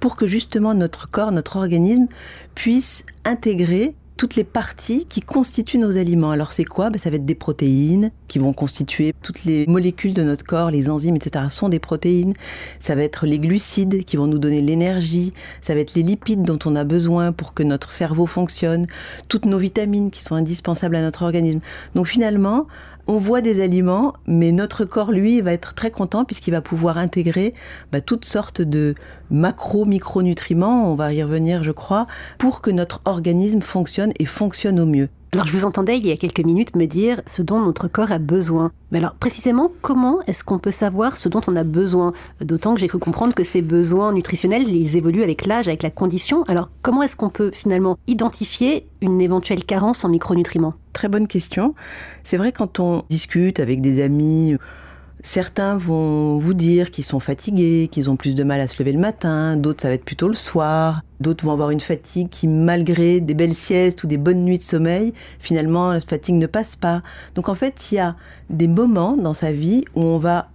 pour 0.00 0.16
que 0.16 0.26
justement 0.26 0.74
notre 0.74 1.10
corps, 1.10 1.32
notre 1.32 1.56
organisme 1.56 2.08
puisse 2.54 3.06
intégrer 3.24 3.94
toutes 4.16 4.36
les 4.36 4.44
parties 4.44 5.06
qui 5.06 5.20
constituent 5.20 5.78
nos 5.78 5.96
aliments. 5.96 6.30
Alors 6.30 6.52
c'est 6.52 6.64
quoi? 6.64 6.90
Ben, 6.90 6.98
Ça 6.98 7.10
va 7.10 7.16
être 7.16 7.26
des 7.26 7.34
protéines 7.34 8.10
qui 8.28 8.38
vont 8.38 8.52
constituer 8.52 9.12
toutes 9.22 9.44
les 9.44 9.66
molécules 9.66 10.14
de 10.14 10.22
notre 10.22 10.44
corps, 10.44 10.70
les 10.70 10.90
enzymes, 10.90 11.16
etc. 11.16 11.46
sont 11.48 11.68
des 11.68 11.78
protéines. 11.78 12.34
Ça 12.80 12.94
va 12.94 13.02
être 13.02 13.26
les 13.26 13.38
glucides 13.38 14.04
qui 14.04 14.16
vont 14.16 14.26
nous 14.26 14.38
donner 14.38 14.62
l'énergie. 14.62 15.32
Ça 15.60 15.74
va 15.74 15.80
être 15.80 15.94
les 15.94 16.02
lipides 16.02 16.42
dont 16.42 16.58
on 16.64 16.76
a 16.76 16.84
besoin 16.84 17.32
pour 17.32 17.54
que 17.54 17.62
notre 17.62 17.90
cerveau 17.90 18.26
fonctionne. 18.26 18.86
Toutes 19.28 19.44
nos 19.44 19.58
vitamines 19.58 20.10
qui 20.10 20.22
sont 20.22 20.34
indispensables 20.34 20.96
à 20.96 21.02
notre 21.02 21.22
organisme. 21.22 21.60
Donc 21.94 22.06
finalement, 22.06 22.66
on 23.06 23.18
voit 23.18 23.40
des 23.40 23.62
aliments, 23.62 24.14
mais 24.26 24.52
notre 24.52 24.84
corps, 24.84 25.12
lui, 25.12 25.40
va 25.40 25.52
être 25.52 25.74
très 25.74 25.90
content 25.90 26.24
puisqu'il 26.24 26.50
va 26.50 26.60
pouvoir 26.60 26.98
intégrer 26.98 27.54
bah, 27.92 28.00
toutes 28.00 28.24
sortes 28.24 28.62
de 28.62 28.94
macro, 29.30 29.84
micronutriments, 29.84 30.90
on 30.90 30.94
va 30.94 31.12
y 31.12 31.22
revenir, 31.22 31.62
je 31.62 31.72
crois, 31.72 32.06
pour 32.38 32.60
que 32.60 32.70
notre 32.70 33.00
organisme 33.04 33.60
fonctionne 33.60 34.12
et 34.18 34.24
fonctionne 34.24 34.80
au 34.80 34.86
mieux. 34.86 35.08
Alors 35.32 35.46
je 35.46 35.52
vous 35.52 35.66
entendais 35.66 35.98
il 35.98 36.06
y 36.06 36.12
a 36.12 36.16
quelques 36.16 36.44
minutes 36.44 36.76
me 36.76 36.86
dire 36.86 37.20
ce 37.26 37.42
dont 37.42 37.60
notre 37.60 37.88
corps 37.88 38.10
a 38.10 38.18
besoin. 38.18 38.70
Mais 38.90 38.98
alors 38.98 39.16
précisément, 39.16 39.70
comment 39.82 40.22
est-ce 40.22 40.44
qu'on 40.44 40.58
peut 40.58 40.70
savoir 40.70 41.16
ce 41.16 41.28
dont 41.28 41.42
on 41.46 41.56
a 41.56 41.64
besoin? 41.64 42.14
D'autant 42.40 42.74
que 42.74 42.80
j'ai 42.80 42.88
cru 42.88 42.98
comprendre 42.98 43.34
que 43.34 43.44
ces 43.44 43.60
besoins 43.60 44.12
nutritionnels, 44.12 44.66
ils 44.66 44.96
évoluent 44.96 45.24
avec 45.24 45.44
l'âge, 45.44 45.68
avec 45.68 45.82
la 45.82 45.90
condition. 45.90 46.44
Alors 46.44 46.70
comment 46.80 47.02
est-ce 47.02 47.16
qu'on 47.16 47.28
peut 47.28 47.50
finalement 47.50 47.98
identifier 48.06 48.86
une 49.02 49.20
éventuelle 49.20 49.64
carence 49.64 50.04
en 50.06 50.08
micronutriments? 50.08 50.74
Très 50.96 51.10
bonne 51.10 51.26
question. 51.26 51.74
C'est 52.24 52.38
vrai 52.38 52.52
quand 52.52 52.80
on 52.80 53.04
discute 53.10 53.60
avec 53.60 53.82
des 53.82 54.02
amis 54.02 54.56
Certains 55.20 55.76
vont 55.76 56.38
vous 56.38 56.54
dire 56.54 56.90
qu'ils 56.90 57.04
sont 57.04 57.20
fatigués, 57.20 57.88
qu'ils 57.92 58.08
ont 58.08 58.16
plus 58.16 58.34
de 58.34 58.42
mal 58.44 58.62
à 58.62 58.66
se 58.66 58.78
lever 58.78 58.92
le 58.92 58.98
matin, 58.98 59.58
d'autres 59.58 59.82
ça 59.82 59.88
va 59.88 59.94
être 59.94 60.06
plutôt 60.06 60.28
le 60.28 60.34
soir, 60.34 61.02
d'autres 61.20 61.44
vont 61.44 61.52
avoir 61.52 61.68
une 61.68 61.80
fatigue 61.80 62.30
qui 62.30 62.48
malgré 62.48 63.20
des 63.20 63.34
belles 63.34 63.54
siestes 63.54 64.04
ou 64.04 64.06
des 64.06 64.16
bonnes 64.16 64.42
nuits 64.42 64.56
de 64.56 64.62
sommeil, 64.62 65.12
finalement 65.38 65.92
la 65.92 66.00
fatigue 66.00 66.36
ne 66.36 66.46
passe 66.46 66.76
pas. 66.76 67.02
Donc 67.34 67.50
en 67.50 67.54
fait, 67.54 67.92
il 67.92 67.96
y 67.96 67.98
a 67.98 68.16
des 68.48 68.68
moments 68.68 69.18
dans 69.18 69.34
sa 69.34 69.52
vie 69.52 69.84
où 69.94 70.02
on 70.02 70.18
va 70.18 70.48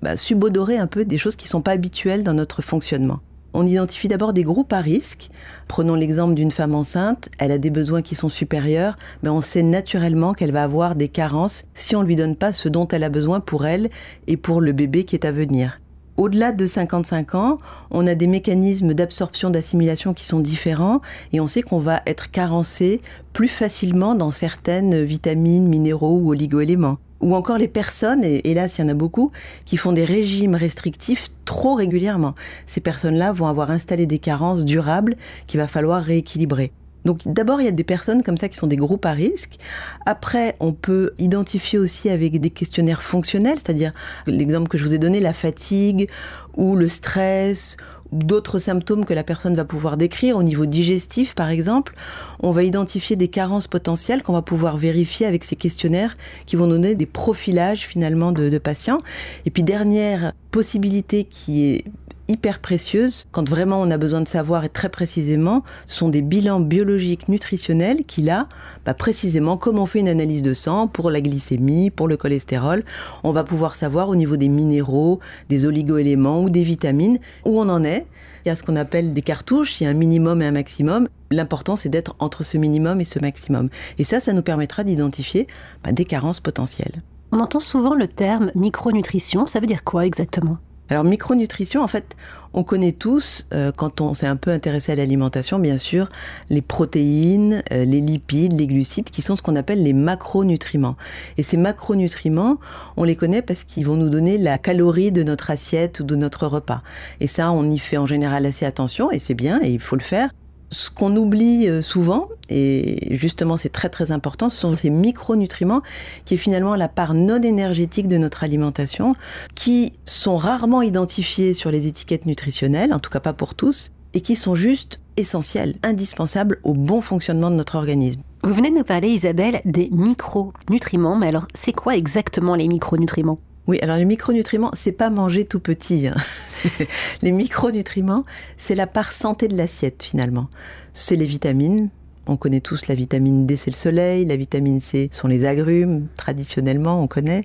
bah, 0.00 0.16
subodorer 0.16 0.78
un 0.78 0.86
peu 0.86 1.04
des 1.04 1.18
choses 1.18 1.36
qui 1.36 1.44
ne 1.44 1.50
sont 1.50 1.62
pas 1.62 1.72
habituelles 1.72 2.24
dans 2.24 2.34
notre 2.34 2.62
fonctionnement. 2.62 3.20
On 3.56 3.68
identifie 3.68 4.08
d'abord 4.08 4.32
des 4.32 4.42
groupes 4.42 4.72
à 4.72 4.80
risque. 4.80 5.30
Prenons 5.68 5.94
l'exemple 5.94 6.34
d'une 6.34 6.50
femme 6.50 6.74
enceinte, 6.74 7.28
elle 7.38 7.52
a 7.52 7.58
des 7.58 7.70
besoins 7.70 8.02
qui 8.02 8.16
sont 8.16 8.28
supérieurs, 8.28 8.96
mais 9.22 9.28
on 9.28 9.40
sait 9.40 9.62
naturellement 9.62 10.32
qu'elle 10.32 10.50
va 10.50 10.64
avoir 10.64 10.96
des 10.96 11.06
carences 11.06 11.64
si 11.72 11.94
on 11.94 12.02
ne 12.02 12.06
lui 12.06 12.16
donne 12.16 12.34
pas 12.34 12.52
ce 12.52 12.68
dont 12.68 12.88
elle 12.88 13.04
a 13.04 13.08
besoin 13.10 13.38
pour 13.38 13.64
elle 13.64 13.90
et 14.26 14.36
pour 14.36 14.60
le 14.60 14.72
bébé 14.72 15.04
qui 15.04 15.14
est 15.14 15.24
à 15.24 15.30
venir. 15.30 15.78
Au-delà 16.16 16.50
de 16.50 16.66
55 16.66 17.36
ans, 17.36 17.58
on 17.92 18.08
a 18.08 18.16
des 18.16 18.26
mécanismes 18.26 18.92
d'absorption, 18.92 19.50
d'assimilation 19.50 20.14
qui 20.14 20.26
sont 20.26 20.40
différents 20.40 21.00
et 21.32 21.38
on 21.38 21.46
sait 21.46 21.62
qu'on 21.62 21.78
va 21.78 22.02
être 22.06 22.32
carencé 22.32 23.02
plus 23.32 23.48
facilement 23.48 24.16
dans 24.16 24.32
certaines 24.32 25.04
vitamines, 25.04 25.68
minéraux 25.68 26.18
ou 26.18 26.30
oligoéléments. 26.30 26.98
Ou 27.24 27.34
encore 27.34 27.56
les 27.56 27.68
personnes, 27.68 28.22
et 28.22 28.46
hélas 28.50 28.76
il 28.76 28.82
y 28.82 28.84
en 28.84 28.88
a 28.88 28.94
beaucoup, 28.94 29.32
qui 29.64 29.78
font 29.78 29.92
des 29.92 30.04
régimes 30.04 30.54
restrictifs 30.54 31.28
trop 31.46 31.74
régulièrement. 31.74 32.34
Ces 32.66 32.82
personnes-là 32.82 33.32
vont 33.32 33.46
avoir 33.46 33.70
installé 33.70 34.04
des 34.04 34.18
carences 34.18 34.62
durables 34.66 35.16
qu'il 35.46 35.58
va 35.58 35.66
falloir 35.66 36.02
rééquilibrer. 36.02 36.70
Donc 37.06 37.20
d'abord, 37.24 37.62
il 37.62 37.64
y 37.64 37.68
a 37.68 37.72
des 37.72 37.84
personnes 37.84 38.22
comme 38.22 38.36
ça 38.36 38.50
qui 38.50 38.56
sont 38.56 38.66
des 38.66 38.76
groupes 38.76 39.06
à 39.06 39.12
risque. 39.12 39.56
Après, 40.04 40.54
on 40.60 40.74
peut 40.74 41.12
identifier 41.18 41.78
aussi 41.78 42.10
avec 42.10 42.38
des 42.40 42.50
questionnaires 42.50 43.02
fonctionnels, 43.02 43.56
c'est-à-dire 43.56 43.94
l'exemple 44.26 44.68
que 44.68 44.76
je 44.76 44.84
vous 44.84 44.94
ai 44.94 44.98
donné, 44.98 45.18
la 45.18 45.32
fatigue 45.32 46.10
ou 46.56 46.76
le 46.76 46.88
stress 46.88 47.78
d'autres 48.14 48.58
symptômes 48.58 49.04
que 49.04 49.12
la 49.12 49.24
personne 49.24 49.54
va 49.54 49.64
pouvoir 49.64 49.96
décrire 49.96 50.36
au 50.36 50.42
niveau 50.42 50.66
digestif 50.66 51.34
par 51.34 51.50
exemple, 51.50 51.94
on 52.40 52.50
va 52.50 52.62
identifier 52.62 53.16
des 53.16 53.28
carences 53.28 53.68
potentielles 53.68 54.22
qu'on 54.22 54.32
va 54.32 54.42
pouvoir 54.42 54.76
vérifier 54.76 55.26
avec 55.26 55.44
ces 55.44 55.56
questionnaires 55.56 56.16
qui 56.46 56.56
vont 56.56 56.66
donner 56.66 56.94
des 56.94 57.06
profilages 57.06 57.86
finalement 57.86 58.32
de, 58.32 58.58
patients. 58.58 59.00
Et 59.46 59.50
puis 59.50 59.62
dernière 59.62 60.32
possibilité 60.50 61.24
qui 61.24 61.64
est 61.64 61.84
hyper 62.28 62.58
précieuses 62.58 63.26
quand 63.32 63.48
vraiment 63.48 63.80
on 63.80 63.90
a 63.90 63.98
besoin 63.98 64.20
de 64.20 64.28
savoir 64.28 64.64
et 64.64 64.68
très 64.68 64.88
précisément, 64.88 65.62
ce 65.86 65.96
sont 65.96 66.08
des 66.08 66.22
bilans 66.22 66.60
biologiques 66.60 67.28
nutritionnels 67.28 68.04
qui 68.04 68.22
là, 68.22 68.48
bah 68.84 68.94
précisément 68.94 69.56
comme 69.56 69.78
on 69.78 69.86
fait 69.86 70.00
une 70.00 70.08
analyse 70.08 70.42
de 70.42 70.54
sang 70.54 70.86
pour 70.86 71.10
la 71.10 71.20
glycémie, 71.20 71.90
pour 71.90 72.08
le 72.08 72.16
cholestérol, 72.16 72.84
on 73.22 73.32
va 73.32 73.44
pouvoir 73.44 73.76
savoir 73.76 74.08
au 74.08 74.16
niveau 74.16 74.36
des 74.36 74.48
minéraux, 74.48 75.20
des 75.48 75.66
oligoéléments 75.66 76.42
ou 76.42 76.50
des 76.50 76.62
vitamines 76.62 77.18
où 77.44 77.60
on 77.60 77.68
en 77.68 77.84
est. 77.84 78.06
Il 78.44 78.48
y 78.48 78.50
a 78.50 78.56
ce 78.56 78.62
qu'on 78.62 78.76
appelle 78.76 79.14
des 79.14 79.22
cartouches, 79.22 79.80
il 79.80 79.84
y 79.84 79.86
a 79.86 79.90
un 79.90 79.94
minimum 79.94 80.42
et 80.42 80.46
un 80.46 80.52
maximum. 80.52 81.08
L'important, 81.30 81.76
c'est 81.76 81.88
d'être 81.88 82.14
entre 82.18 82.42
ce 82.42 82.58
minimum 82.58 83.00
et 83.00 83.06
ce 83.06 83.18
maximum. 83.18 83.70
Et 83.96 84.04
ça, 84.04 84.20
ça 84.20 84.34
nous 84.34 84.42
permettra 84.42 84.84
d'identifier 84.84 85.46
bah, 85.82 85.92
des 85.92 86.04
carences 86.04 86.40
potentielles. 86.40 87.02
On 87.32 87.40
entend 87.40 87.60
souvent 87.60 87.94
le 87.94 88.06
terme 88.06 88.52
micronutrition. 88.54 89.46
Ça 89.46 89.60
veut 89.60 89.66
dire 89.66 89.82
quoi 89.82 90.04
exactement? 90.04 90.58
Alors 90.90 91.04
micronutrition, 91.04 91.82
en 91.82 91.88
fait, 91.88 92.14
on 92.52 92.62
connaît 92.62 92.92
tous, 92.92 93.46
euh, 93.52 93.72
quand 93.72 94.00
on 94.00 94.14
s'est 94.14 94.26
un 94.26 94.36
peu 94.36 94.50
intéressé 94.50 94.92
à 94.92 94.94
l'alimentation, 94.94 95.58
bien 95.58 95.78
sûr, 95.78 96.08
les 96.50 96.62
protéines, 96.62 97.62
euh, 97.72 97.84
les 97.84 98.00
lipides, 98.00 98.52
les 98.52 98.66
glucides, 98.66 99.10
qui 99.10 99.22
sont 99.22 99.34
ce 99.34 99.42
qu'on 99.42 99.56
appelle 99.56 99.82
les 99.82 99.92
macronutriments. 99.92 100.96
Et 101.36 101.42
ces 101.42 101.56
macronutriments, 101.56 102.58
on 102.96 103.04
les 103.04 103.16
connaît 103.16 103.42
parce 103.42 103.64
qu'ils 103.64 103.86
vont 103.86 103.96
nous 103.96 104.10
donner 104.10 104.38
la 104.38 104.58
calorie 104.58 105.10
de 105.10 105.22
notre 105.22 105.50
assiette 105.50 106.00
ou 106.00 106.04
de 106.04 106.16
notre 106.16 106.46
repas. 106.46 106.82
Et 107.20 107.26
ça, 107.26 107.50
on 107.50 107.68
y 107.70 107.78
fait 107.78 107.96
en 107.96 108.06
général 108.06 108.46
assez 108.46 108.66
attention, 108.66 109.10
et 109.10 109.18
c'est 109.18 109.34
bien, 109.34 109.60
et 109.62 109.70
il 109.70 109.80
faut 109.80 109.96
le 109.96 110.02
faire. 110.02 110.30
Ce 110.74 110.90
qu'on 110.90 111.14
oublie 111.14 111.68
euh, 111.68 111.82
souvent, 111.82 112.28
et 112.48 113.16
justement 113.16 113.56
c'est 113.56 113.68
très 113.68 113.88
très 113.88 114.10
important, 114.10 114.48
ce 114.48 114.58
sont 114.58 114.74
ces 114.74 114.90
micronutriments 114.90 115.82
qui 116.24 116.34
est 116.34 116.36
finalement 116.36 116.74
la 116.74 116.88
part 116.88 117.14
non 117.14 117.40
énergétique 117.40 118.08
de 118.08 118.16
notre 118.18 118.42
alimentation, 118.42 119.14
qui 119.54 119.92
sont 120.04 120.36
rarement 120.36 120.82
identifiés 120.82 121.54
sur 121.54 121.70
les 121.70 121.86
étiquettes 121.86 122.26
nutritionnelles, 122.26 122.92
en 122.92 122.98
tout 122.98 123.10
cas 123.10 123.20
pas 123.20 123.32
pour 123.32 123.54
tous, 123.54 123.92
et 124.14 124.20
qui 124.20 124.34
sont 124.34 124.56
juste 124.56 124.98
essentiels, 125.16 125.76
indispensables 125.84 126.58
au 126.64 126.74
bon 126.74 127.00
fonctionnement 127.00 127.52
de 127.52 127.54
notre 127.54 127.76
organisme. 127.76 128.20
Vous 128.42 128.52
venez 128.52 128.70
de 128.70 128.76
nous 128.76 128.82
parler, 128.84 129.10
Isabelle, 129.10 129.60
des 129.64 129.90
micronutriments, 129.92 131.14
mais 131.14 131.28
alors 131.28 131.46
c'est 131.54 131.72
quoi 131.72 131.96
exactement 131.96 132.56
les 132.56 132.66
micronutriments? 132.66 133.38
Oui, 133.66 133.78
alors 133.80 133.96
les 133.96 134.04
micronutriments, 134.04 134.70
c'est 134.74 134.92
pas 134.92 135.08
manger 135.08 135.46
tout 135.46 135.60
petit. 135.60 136.08
Hein. 136.08 136.16
les 137.22 137.30
micronutriments, 137.30 138.24
c'est 138.58 138.74
la 138.74 138.86
part 138.86 139.12
santé 139.12 139.48
de 139.48 139.56
l'assiette 139.56 140.02
finalement. 140.02 140.48
C'est 140.92 141.16
les 141.16 141.24
vitamines. 141.24 141.88
On 142.26 142.36
connaît 142.36 142.60
tous 142.60 142.88
la 142.88 142.94
vitamine 142.94 143.46
D, 143.46 143.56
c'est 143.56 143.70
le 143.70 143.76
soleil. 143.76 144.26
La 144.26 144.36
vitamine 144.36 144.80
C 144.80 145.08
sont 145.12 145.28
les 145.28 145.46
agrumes, 145.46 146.08
traditionnellement, 146.16 147.02
on 147.02 147.06
connaît. 147.06 147.44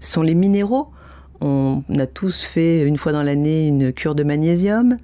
Ce 0.00 0.12
sont 0.12 0.22
les 0.22 0.34
minéraux. 0.34 0.88
On 1.40 1.82
a 1.98 2.06
tous 2.06 2.44
fait 2.44 2.82
une 2.82 2.96
fois 2.96 3.12
dans 3.12 3.22
l'année 3.22 3.66
une 3.66 3.92
cure 3.92 4.14
de 4.14 4.22
magnésium. 4.22 4.98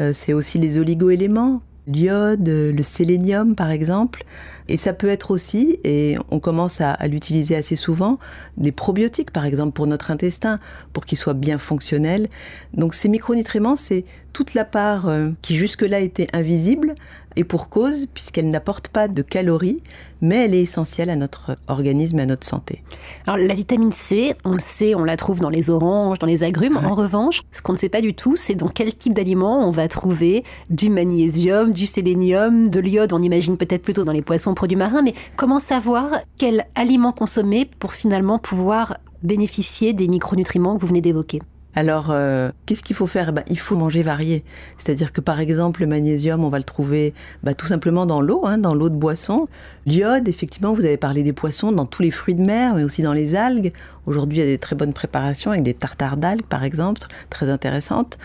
Euh, 0.00 0.12
c'est 0.14 0.32
aussi 0.32 0.58
les 0.58 0.78
oligoéléments, 0.78 1.60
l'iode, 1.86 2.48
le 2.48 2.82
sélénium 2.82 3.54
par 3.54 3.70
exemple. 3.70 4.24
Et 4.68 4.76
ça 4.76 4.92
peut 4.92 5.08
être 5.08 5.30
aussi, 5.30 5.78
et 5.84 6.16
on 6.30 6.40
commence 6.40 6.80
à, 6.80 6.96
l'utiliser 7.06 7.56
assez 7.56 7.76
souvent, 7.76 8.18
des 8.56 8.72
probiotiques 8.72 9.30
par 9.30 9.44
exemple 9.44 9.72
pour 9.72 9.86
notre 9.86 10.10
intestin, 10.10 10.60
pour 10.92 11.04
qu'il 11.04 11.18
soit 11.18 11.34
bien 11.34 11.58
fonctionnel. 11.58 12.28
Donc 12.74 12.94
ces 12.94 13.08
micronutriments, 13.08 13.76
c'est 13.76 14.04
toute 14.32 14.54
la 14.54 14.64
part 14.64 15.08
euh, 15.08 15.30
qui 15.42 15.56
jusque-là 15.56 16.00
était 16.00 16.28
invisible, 16.32 16.94
et 17.36 17.44
pour 17.44 17.68
cause, 17.68 18.06
puisqu'elle 18.12 18.50
n'apporte 18.50 18.88
pas 18.88 19.08
de 19.08 19.22
calories, 19.22 19.80
mais 20.20 20.44
elle 20.44 20.54
est 20.54 20.62
essentielle 20.62 21.10
à 21.10 21.16
notre 21.16 21.56
organisme 21.66 22.18
et 22.18 22.22
à 22.22 22.26
notre 22.26 22.46
santé. 22.46 22.82
Alors 23.26 23.36
la 23.36 23.54
vitamine 23.54 23.92
C, 23.92 24.34
on 24.44 24.52
le 24.52 24.60
sait, 24.60 24.94
on 24.94 25.04
la 25.04 25.16
trouve 25.16 25.40
dans 25.40 25.50
les 25.50 25.70
oranges, 25.70 26.18
dans 26.18 26.26
les 26.26 26.42
agrumes. 26.44 26.76
En 26.76 26.94
revanche, 26.94 27.42
ce 27.50 27.62
qu'on 27.62 27.72
ne 27.72 27.78
sait 27.78 27.88
pas 27.88 28.00
du 28.00 28.14
tout, 28.14 28.36
c'est 28.36 28.54
dans 28.54 28.68
quel 28.68 28.94
type 28.94 29.14
d'aliments 29.14 29.66
on 29.66 29.70
va 29.70 29.88
trouver 29.88 30.44
du 30.70 30.90
magnésium, 30.90 31.72
du 31.72 31.86
sélénium, 31.86 32.68
de 32.68 32.80
l'iode. 32.80 33.12
On 33.12 33.22
imagine 33.22 33.56
peut-être 33.56 33.82
plutôt 33.82 34.04
dans 34.04 34.12
les 34.12 34.22
poissons 34.22 34.51
produits 34.54 34.76
marins, 34.76 35.02
mais 35.02 35.14
comment 35.36 35.60
savoir 35.60 36.20
quel 36.38 36.66
aliment 36.74 37.12
consommer 37.12 37.68
pour 37.78 37.92
finalement 37.92 38.38
pouvoir 38.38 38.96
bénéficier 39.22 39.92
des 39.92 40.08
micronutriments 40.08 40.76
que 40.76 40.80
vous 40.80 40.88
venez 40.88 41.00
d'évoquer? 41.00 41.40
Alors, 41.74 42.08
euh, 42.10 42.50
qu'est-ce 42.66 42.82
qu'il 42.82 42.94
faut 42.94 43.06
faire? 43.06 43.32
Bah, 43.32 43.42
Il 43.48 43.58
faut 43.58 43.76
manger 43.76 44.02
varié. 44.02 44.44
C'est-à-dire 44.76 45.12
que 45.12 45.22
par 45.22 45.40
exemple, 45.40 45.80
le 45.80 45.86
magnésium, 45.86 46.44
on 46.44 46.50
va 46.50 46.58
le 46.58 46.64
trouver 46.64 47.14
bah, 47.42 47.54
tout 47.54 47.66
simplement 47.66 48.04
dans 48.04 48.20
l'eau, 48.20 48.42
hein, 48.44 48.58
dans 48.58 48.74
l'eau 48.74 48.90
de 48.90 48.94
boisson. 48.94 49.48
L'iode, 49.86 50.28
effectivement, 50.28 50.74
vous 50.74 50.84
avez 50.84 50.98
parlé 50.98 51.22
des 51.22 51.32
poissons, 51.32 51.72
dans 51.72 51.86
tous 51.86 52.02
les 52.02 52.10
fruits 52.10 52.34
de 52.34 52.42
mer, 52.42 52.74
mais 52.74 52.84
aussi 52.84 53.00
dans 53.00 53.14
les 53.14 53.36
algues. 53.36 53.72
Aujourd'hui, 54.06 54.38
il 54.38 54.40
y 54.40 54.44
a 54.44 54.46
des 54.46 54.58
très 54.58 54.74
bonnes 54.74 54.92
préparations 54.92 55.52
avec 55.52 55.62
des 55.62 55.74
tartares 55.74 56.16
d'algues, 56.16 56.42
par 56.42 56.64
exemple, 56.64 57.02
très 57.30 57.48
intéressantes. 57.50 58.18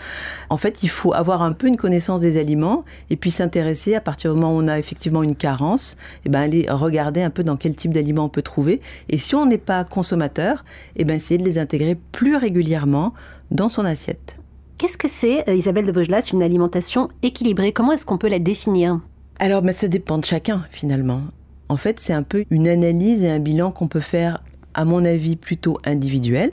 En 0.50 0.56
fait, 0.56 0.82
il 0.82 0.88
faut 0.88 1.12
avoir 1.12 1.42
un 1.42 1.52
peu 1.52 1.68
une 1.68 1.76
connaissance 1.76 2.20
des 2.20 2.38
aliments 2.38 2.84
et 3.10 3.16
puis 3.16 3.30
s'intéresser 3.30 3.94
à 3.94 4.00
partir 4.00 4.34
du 4.34 4.40
moment 4.40 4.56
où 4.56 4.60
on 4.60 4.66
a 4.66 4.78
effectivement 4.78 5.22
une 5.22 5.36
carence, 5.36 5.92
et 5.92 6.26
eh 6.26 6.28
ben 6.30 6.40
aller 6.40 6.66
regarder 6.68 7.22
un 7.22 7.30
peu 7.30 7.44
dans 7.44 7.56
quel 7.56 7.76
type 7.76 7.92
d'aliments 7.92 8.24
on 8.24 8.28
peut 8.28 8.42
trouver. 8.42 8.80
Et 9.08 9.18
si 9.18 9.34
on 9.36 9.46
n'est 9.46 9.58
pas 9.58 9.84
consommateur, 9.84 10.64
et 10.96 11.02
eh 11.02 11.04
ben 11.04 11.14
essayer 11.14 11.38
de 11.38 11.44
les 11.44 11.58
intégrer 11.58 11.96
plus 12.12 12.36
régulièrement 12.36 13.14
dans 13.50 13.68
son 13.68 13.84
assiette. 13.84 14.36
Qu'est-ce 14.78 14.98
que 14.98 15.08
c'est, 15.08 15.48
euh, 15.48 15.54
Isabelle 15.54 15.86
de 15.86 15.92
Vaugelas, 15.92 16.30
une 16.32 16.42
alimentation 16.42 17.08
équilibrée? 17.22 17.72
Comment 17.72 17.92
est-ce 17.92 18.06
qu'on 18.06 18.18
peut 18.18 18.28
la 18.28 18.38
définir? 18.38 19.00
Alors, 19.40 19.62
ben, 19.62 19.72
ça 19.72 19.88
dépend 19.88 20.18
de 20.18 20.24
chacun, 20.24 20.64
finalement. 20.70 21.22
En 21.68 21.76
fait, 21.76 22.00
c'est 22.00 22.12
un 22.12 22.22
peu 22.22 22.44
une 22.50 22.68
analyse 22.68 23.22
et 23.22 23.30
un 23.30 23.40
bilan 23.40 23.70
qu'on 23.70 23.88
peut 23.88 24.00
faire, 24.00 24.42
à 24.74 24.84
mon 24.84 25.04
avis, 25.04 25.36
plutôt 25.36 25.78
individuel, 25.84 26.52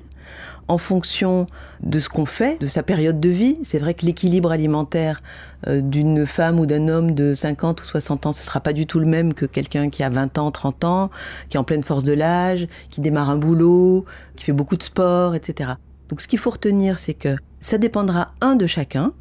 en 0.68 0.78
fonction 0.78 1.48
de 1.84 2.00
ce 2.00 2.10
qu'on 2.10 2.26
fait, 2.26 2.60
de 2.60 2.68
sa 2.68 2.82
période 2.82 3.20
de 3.20 3.30
vie. 3.30 3.58
C'est 3.64 3.80
vrai 3.80 3.94
que 3.94 4.06
l'équilibre 4.06 4.52
alimentaire 4.52 5.22
euh, 5.68 5.82
d'une 5.82 6.26
femme 6.26 6.60
ou 6.60 6.66
d'un 6.66 6.88
homme 6.88 7.12
de 7.12 7.34
50 7.34 7.82
ou 7.82 7.84
60 7.84 8.26
ans, 8.26 8.34
ce 8.34 8.44
sera 8.44 8.60
pas 8.60 8.74
du 8.74 8.88
tout 8.88 9.00
le 9.00 9.06
même 9.06 9.34
que 9.34 9.46
quelqu'un 9.46 9.90
qui 9.90 10.04
a 10.04 10.10
20 10.10 10.38
ans, 10.38 10.52
30 10.52 10.84
ans, 10.84 11.12
qui 11.50 11.58
est 11.58 11.60
en 11.60 11.64
pleine 11.64 11.84
force 11.84 12.04
de 12.04 12.14
l'âge, 12.14 12.68
qui 12.90 13.02
démarre 13.02 13.30
un 13.30 13.38
boulot, 13.38 14.06
qui 14.36 14.46
fait 14.46 14.54
beaucoup 14.54 14.76
de 14.76 14.84
sport, 14.84 15.36
etc. 15.36 15.74
Donc 16.10 16.22
ce 16.22 16.28
qu'il 16.28 16.40
faut 16.40 16.52
retenir, 16.52 17.00
c'est 17.00 17.14
que 17.14 17.36
ça 17.60 17.78
dépendra 17.78 18.28
un 18.42 18.56
de 18.56 18.68
chacun. 18.68 19.14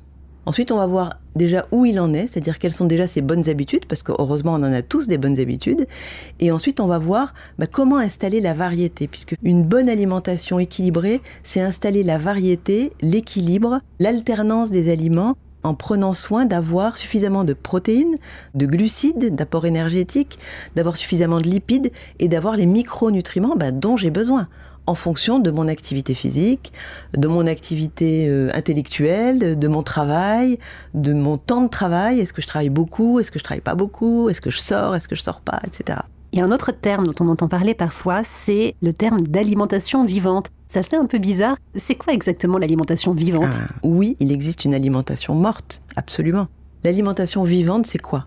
Ensuite, 0.46 0.72
on 0.72 0.76
va 0.76 0.86
voir 0.86 1.18
déjà 1.36 1.66
où 1.72 1.84
il 1.84 1.98
en 1.98 2.12
est, 2.12 2.26
c'est-à-dire 2.26 2.58
quelles 2.58 2.72
sont 2.72 2.84
déjà 2.84 3.06
ses 3.06 3.22
bonnes 3.22 3.48
habitudes, 3.48 3.86
parce 3.86 4.02
que 4.02 4.12
heureusement, 4.18 4.52
on 4.52 4.62
en 4.62 4.72
a 4.72 4.82
tous 4.82 5.08
des 5.08 5.18
bonnes 5.18 5.40
habitudes. 5.40 5.86
Et 6.40 6.52
ensuite, 6.52 6.80
on 6.80 6.86
va 6.86 6.98
voir 6.98 7.34
bah, 7.58 7.66
comment 7.66 7.96
installer 7.96 8.40
la 8.40 8.54
variété, 8.54 9.08
puisque 9.08 9.36
une 9.42 9.64
bonne 9.64 9.88
alimentation 9.88 10.58
équilibrée, 10.58 11.20
c'est 11.42 11.60
installer 11.60 12.02
la 12.02 12.18
variété, 12.18 12.92
l'équilibre, 13.00 13.80
l'alternance 13.98 14.70
des 14.70 14.92
aliments 14.92 15.36
en 15.64 15.74
prenant 15.74 16.12
soin 16.12 16.44
d'avoir 16.44 16.96
suffisamment 16.98 17.42
de 17.42 17.54
protéines, 17.54 18.18
de 18.54 18.66
glucides, 18.66 19.34
d'apports 19.34 19.64
énergétiques, 19.64 20.38
d'avoir 20.76 20.96
suffisamment 20.96 21.40
de 21.40 21.48
lipides 21.48 21.90
et 22.18 22.28
d'avoir 22.28 22.56
les 22.56 22.66
micronutriments 22.66 23.56
bah, 23.56 23.70
dont 23.72 23.96
j'ai 23.96 24.10
besoin 24.10 24.46
en 24.86 24.94
fonction 24.94 25.38
de 25.38 25.50
mon 25.50 25.68
activité 25.68 26.14
physique, 26.14 26.72
de 27.16 27.28
mon 27.28 27.46
activité 27.46 28.26
euh, 28.28 28.50
intellectuelle, 28.54 29.58
de 29.58 29.68
mon 29.68 29.82
travail, 29.82 30.58
de 30.92 31.12
mon 31.12 31.36
temps 31.36 31.62
de 31.62 31.68
travail. 31.68 32.20
Est-ce 32.20 32.32
que 32.32 32.42
je 32.42 32.46
travaille 32.46 32.68
beaucoup? 32.70 33.18
Est-ce 33.20 33.30
que 33.30 33.38
je 33.38 33.44
travaille 33.44 33.62
pas 33.62 33.74
beaucoup? 33.74 34.28
Est-ce 34.28 34.40
que 34.40 34.50
je 34.50 34.58
sors? 34.58 34.94
Est-ce 34.94 35.08
que 35.08 35.14
je 35.14 35.22
sors 35.22 35.40
pas? 35.40 35.60
Etc. 35.66 35.98
Il 36.32 36.38
y 36.40 36.42
a 36.42 36.44
un 36.44 36.50
autre 36.50 36.72
terme 36.72 37.06
dont 37.06 37.14
on 37.24 37.28
entend 37.28 37.46
parler 37.46 37.74
parfois, 37.74 38.22
c'est 38.24 38.74
le 38.82 38.92
terme 38.92 39.20
d'alimentation 39.20 40.04
vivante. 40.04 40.50
Ça 40.66 40.82
fait 40.82 40.96
un 40.96 41.06
peu 41.06 41.18
bizarre. 41.18 41.56
C'est 41.76 41.94
quoi 41.94 42.12
exactement 42.12 42.58
l'alimentation 42.58 43.12
vivante? 43.12 43.54
Ah, 43.60 43.66
Oui, 43.84 44.16
il 44.18 44.32
existe 44.32 44.64
une 44.64 44.74
alimentation 44.74 45.34
morte, 45.36 45.82
absolument. 45.94 46.48
L'alimentation 46.82 47.44
vivante, 47.44 47.86
c'est 47.86 48.00
quoi? 48.02 48.26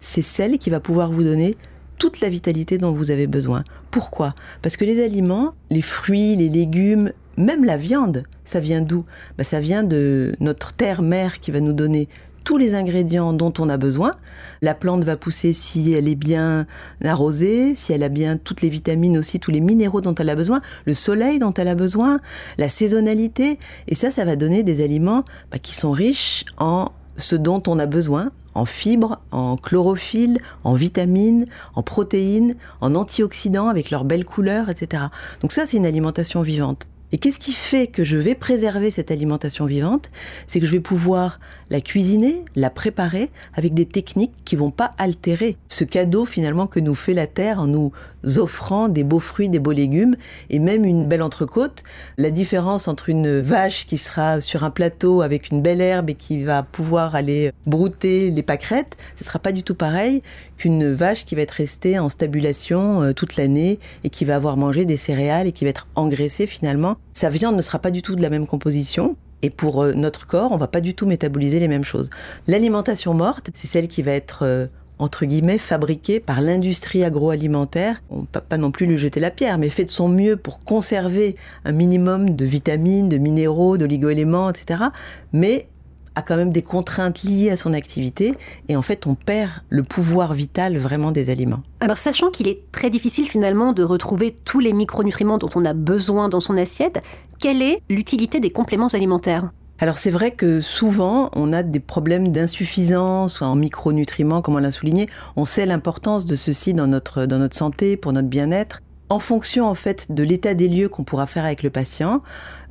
C'est 0.00 0.20
celle 0.20 0.58
qui 0.58 0.68
va 0.68 0.80
pouvoir 0.80 1.12
vous 1.12 1.22
donner 1.22 1.54
toute 1.98 2.20
la 2.20 2.28
vitalité 2.28 2.78
dont 2.78 2.92
vous 2.92 3.10
avez 3.10 3.26
besoin. 3.26 3.64
Pourquoi? 3.90 4.34
Parce 4.62 4.76
que 4.76 4.84
les 4.84 5.02
aliments, 5.02 5.54
les 5.70 5.82
fruits, 5.82 6.36
les 6.36 6.48
légumes, 6.48 7.12
même 7.36 7.64
la 7.64 7.76
viande, 7.76 8.24
ça 8.44 8.60
vient 8.60 8.80
d'où? 8.80 9.04
Bah, 9.38 9.44
Ça 9.44 9.60
vient 9.60 9.82
de 9.82 10.34
notre 10.40 10.72
terre-mère 10.72 11.40
qui 11.40 11.50
va 11.50 11.60
nous 11.60 11.72
donner 11.72 12.08
tous 12.44 12.58
les 12.58 12.74
ingrédients 12.74 13.32
dont 13.32 13.52
on 13.58 13.68
a 13.68 13.78
besoin. 13.78 14.12
La 14.60 14.74
plante 14.74 15.02
va 15.04 15.16
pousser 15.16 15.52
si 15.52 15.92
elle 15.94 16.08
est 16.08 16.14
bien 16.14 16.66
arrosée, 17.02 17.74
si 17.74 17.92
elle 17.92 18.02
a 18.02 18.10
bien 18.10 18.36
toutes 18.36 18.60
les 18.60 18.68
vitamines 18.68 19.16
aussi, 19.16 19.40
tous 19.40 19.50
les 19.50 19.60
minéraux 19.60 20.02
dont 20.02 20.14
elle 20.14 20.28
a 20.28 20.34
besoin, 20.34 20.60
le 20.84 20.94
soleil 20.94 21.38
dont 21.38 21.54
elle 21.54 21.68
a 21.68 21.74
besoin, 21.74 22.20
la 22.58 22.68
saisonnalité. 22.68 23.58
Et 23.88 23.94
ça, 23.94 24.10
ça 24.10 24.24
va 24.24 24.36
donner 24.36 24.62
des 24.62 24.84
aliments 24.84 25.24
bah, 25.50 25.58
qui 25.58 25.74
sont 25.74 25.90
riches 25.90 26.44
en 26.58 26.90
ce 27.16 27.36
dont 27.36 27.62
on 27.66 27.78
a 27.78 27.86
besoin, 27.86 28.30
en 28.54 28.64
fibres, 28.64 29.20
en 29.30 29.56
chlorophylle, 29.56 30.40
en 30.64 30.74
vitamines, 30.74 31.46
en 31.74 31.82
protéines, 31.82 32.54
en 32.80 32.94
antioxydants 32.94 33.68
avec 33.68 33.90
leurs 33.90 34.04
belles 34.04 34.24
couleurs, 34.24 34.68
etc. 34.68 35.04
Donc 35.42 35.52
ça, 35.52 35.66
c'est 35.66 35.76
une 35.76 35.86
alimentation 35.86 36.42
vivante. 36.42 36.86
Et 37.14 37.18
qu'est-ce 37.18 37.38
qui 37.38 37.52
fait 37.52 37.86
que 37.86 38.02
je 38.02 38.16
vais 38.16 38.34
préserver 38.34 38.90
cette 38.90 39.12
alimentation 39.12 39.66
vivante? 39.66 40.10
C'est 40.48 40.58
que 40.58 40.66
je 40.66 40.72
vais 40.72 40.80
pouvoir 40.80 41.38
la 41.70 41.80
cuisiner, 41.80 42.44
la 42.56 42.70
préparer 42.70 43.30
avec 43.54 43.72
des 43.72 43.86
techniques 43.86 44.32
qui 44.44 44.56
vont 44.56 44.72
pas 44.72 44.90
altérer 44.98 45.56
ce 45.68 45.84
cadeau 45.84 46.24
finalement 46.24 46.66
que 46.66 46.80
nous 46.80 46.96
fait 46.96 47.14
la 47.14 47.28
terre 47.28 47.60
en 47.60 47.68
nous 47.68 47.92
offrant 48.36 48.88
des 48.88 49.04
beaux 49.04 49.20
fruits, 49.20 49.48
des 49.48 49.60
beaux 49.60 49.70
légumes 49.70 50.16
et 50.50 50.58
même 50.58 50.84
une 50.84 51.06
belle 51.06 51.22
entrecôte. 51.22 51.84
La 52.18 52.30
différence 52.30 52.88
entre 52.88 53.08
une 53.08 53.38
vache 53.40 53.86
qui 53.86 53.96
sera 53.96 54.40
sur 54.40 54.64
un 54.64 54.70
plateau 54.70 55.22
avec 55.22 55.50
une 55.50 55.62
belle 55.62 55.80
herbe 55.80 56.10
et 56.10 56.14
qui 56.14 56.42
va 56.42 56.64
pouvoir 56.64 57.14
aller 57.14 57.52
brouter 57.64 58.32
les 58.32 58.42
pâquerettes, 58.42 58.96
ce 59.14 59.22
sera 59.22 59.38
pas 59.38 59.52
du 59.52 59.62
tout 59.62 59.76
pareil 59.76 60.20
qu'une 60.56 60.92
vache 60.92 61.24
qui 61.24 61.34
va 61.34 61.42
être 61.42 61.52
restée 61.52 61.98
en 61.98 62.08
stabulation 62.08 63.02
euh, 63.02 63.12
toute 63.12 63.36
l'année 63.36 63.78
et 64.04 64.10
qui 64.10 64.24
va 64.24 64.36
avoir 64.36 64.56
mangé 64.56 64.84
des 64.84 64.96
céréales 64.96 65.46
et 65.46 65.52
qui 65.52 65.64
va 65.64 65.70
être 65.70 65.86
engraissée 65.96 66.46
finalement. 66.46 66.96
Sa 67.12 67.30
viande 67.30 67.56
ne 67.56 67.62
sera 67.62 67.78
pas 67.78 67.90
du 67.90 68.02
tout 68.02 68.14
de 68.14 68.22
la 68.22 68.30
même 68.30 68.46
composition. 68.46 69.16
Et 69.42 69.50
pour 69.50 69.82
euh, 69.82 69.92
notre 69.92 70.26
corps, 70.26 70.52
on 70.52 70.56
va 70.56 70.68
pas 70.68 70.80
du 70.80 70.94
tout 70.94 71.06
métaboliser 71.06 71.60
les 71.60 71.68
mêmes 71.68 71.84
choses. 71.84 72.08
L'alimentation 72.46 73.14
morte, 73.14 73.50
c'est 73.54 73.66
celle 73.66 73.88
qui 73.88 74.02
va 74.02 74.12
être 74.12 74.40
euh, 74.42 74.66
entre 74.98 75.26
guillemets, 75.26 75.58
fabriquée 75.58 76.20
par 76.20 76.40
l'industrie 76.40 77.04
agroalimentaire. 77.04 78.02
On 78.10 78.20
ne 78.20 78.26
peut 78.26 78.40
pas 78.40 78.58
non 78.58 78.70
plus 78.70 78.86
lui 78.86 78.96
jeter 78.96 79.20
la 79.20 79.30
pierre, 79.30 79.58
mais 79.58 79.68
fait 79.68 79.84
de 79.84 79.90
son 79.90 80.08
mieux 80.08 80.36
pour 80.36 80.60
conserver 80.60 81.36
un 81.64 81.72
minimum 81.72 82.30
de 82.30 82.44
vitamines, 82.44 83.08
de 83.08 83.18
minéraux, 83.18 83.76
d'oligo-éléments, 83.76 84.50
etc. 84.50 84.84
Mais 85.32 85.66
a 86.14 86.22
quand 86.22 86.36
même 86.36 86.52
des 86.52 86.62
contraintes 86.62 87.22
liées 87.22 87.50
à 87.50 87.56
son 87.56 87.72
activité 87.72 88.34
et 88.68 88.76
en 88.76 88.82
fait 88.82 89.06
on 89.06 89.14
perd 89.14 89.50
le 89.68 89.82
pouvoir 89.82 90.34
vital 90.34 90.76
vraiment 90.76 91.10
des 91.10 91.30
aliments. 91.30 91.62
Alors 91.80 91.98
sachant 91.98 92.30
qu'il 92.30 92.48
est 92.48 92.60
très 92.72 92.90
difficile 92.90 93.26
finalement 93.26 93.72
de 93.72 93.82
retrouver 93.82 94.36
tous 94.44 94.60
les 94.60 94.72
micronutriments 94.72 95.38
dont 95.38 95.50
on 95.54 95.64
a 95.64 95.74
besoin 95.74 96.28
dans 96.28 96.40
son 96.40 96.56
assiette, 96.56 97.02
quelle 97.38 97.62
est 97.62 97.82
l'utilité 97.88 98.40
des 98.40 98.50
compléments 98.50 98.88
alimentaires? 98.88 99.50
Alors 99.80 99.98
c'est 99.98 100.10
vrai 100.10 100.30
que 100.30 100.60
souvent 100.60 101.30
on 101.34 101.52
a 101.52 101.62
des 101.64 101.80
problèmes 101.80 102.28
d'insuffisance 102.28 103.42
en 103.42 103.56
micronutriments, 103.56 104.40
comme 104.40 104.54
on 104.54 104.58
l'a 104.58 104.70
souligné. 104.70 105.08
On 105.36 105.44
sait 105.44 105.66
l'importance 105.66 106.26
de 106.26 106.36
ceci 106.36 106.74
dans 106.74 106.86
notre, 106.86 107.26
dans 107.26 107.38
notre 107.38 107.56
santé, 107.56 107.96
pour 107.96 108.12
notre 108.12 108.28
bien-être. 108.28 108.80
En 109.08 109.18
fonction 109.18 109.66
en 109.66 109.74
fait 109.74 110.12
de 110.12 110.22
l'état 110.22 110.54
des 110.54 110.68
lieux 110.68 110.88
qu'on 110.88 111.04
pourra 111.04 111.26
faire 111.26 111.44
avec 111.44 111.62
le 111.62 111.70
patient, 111.70 112.22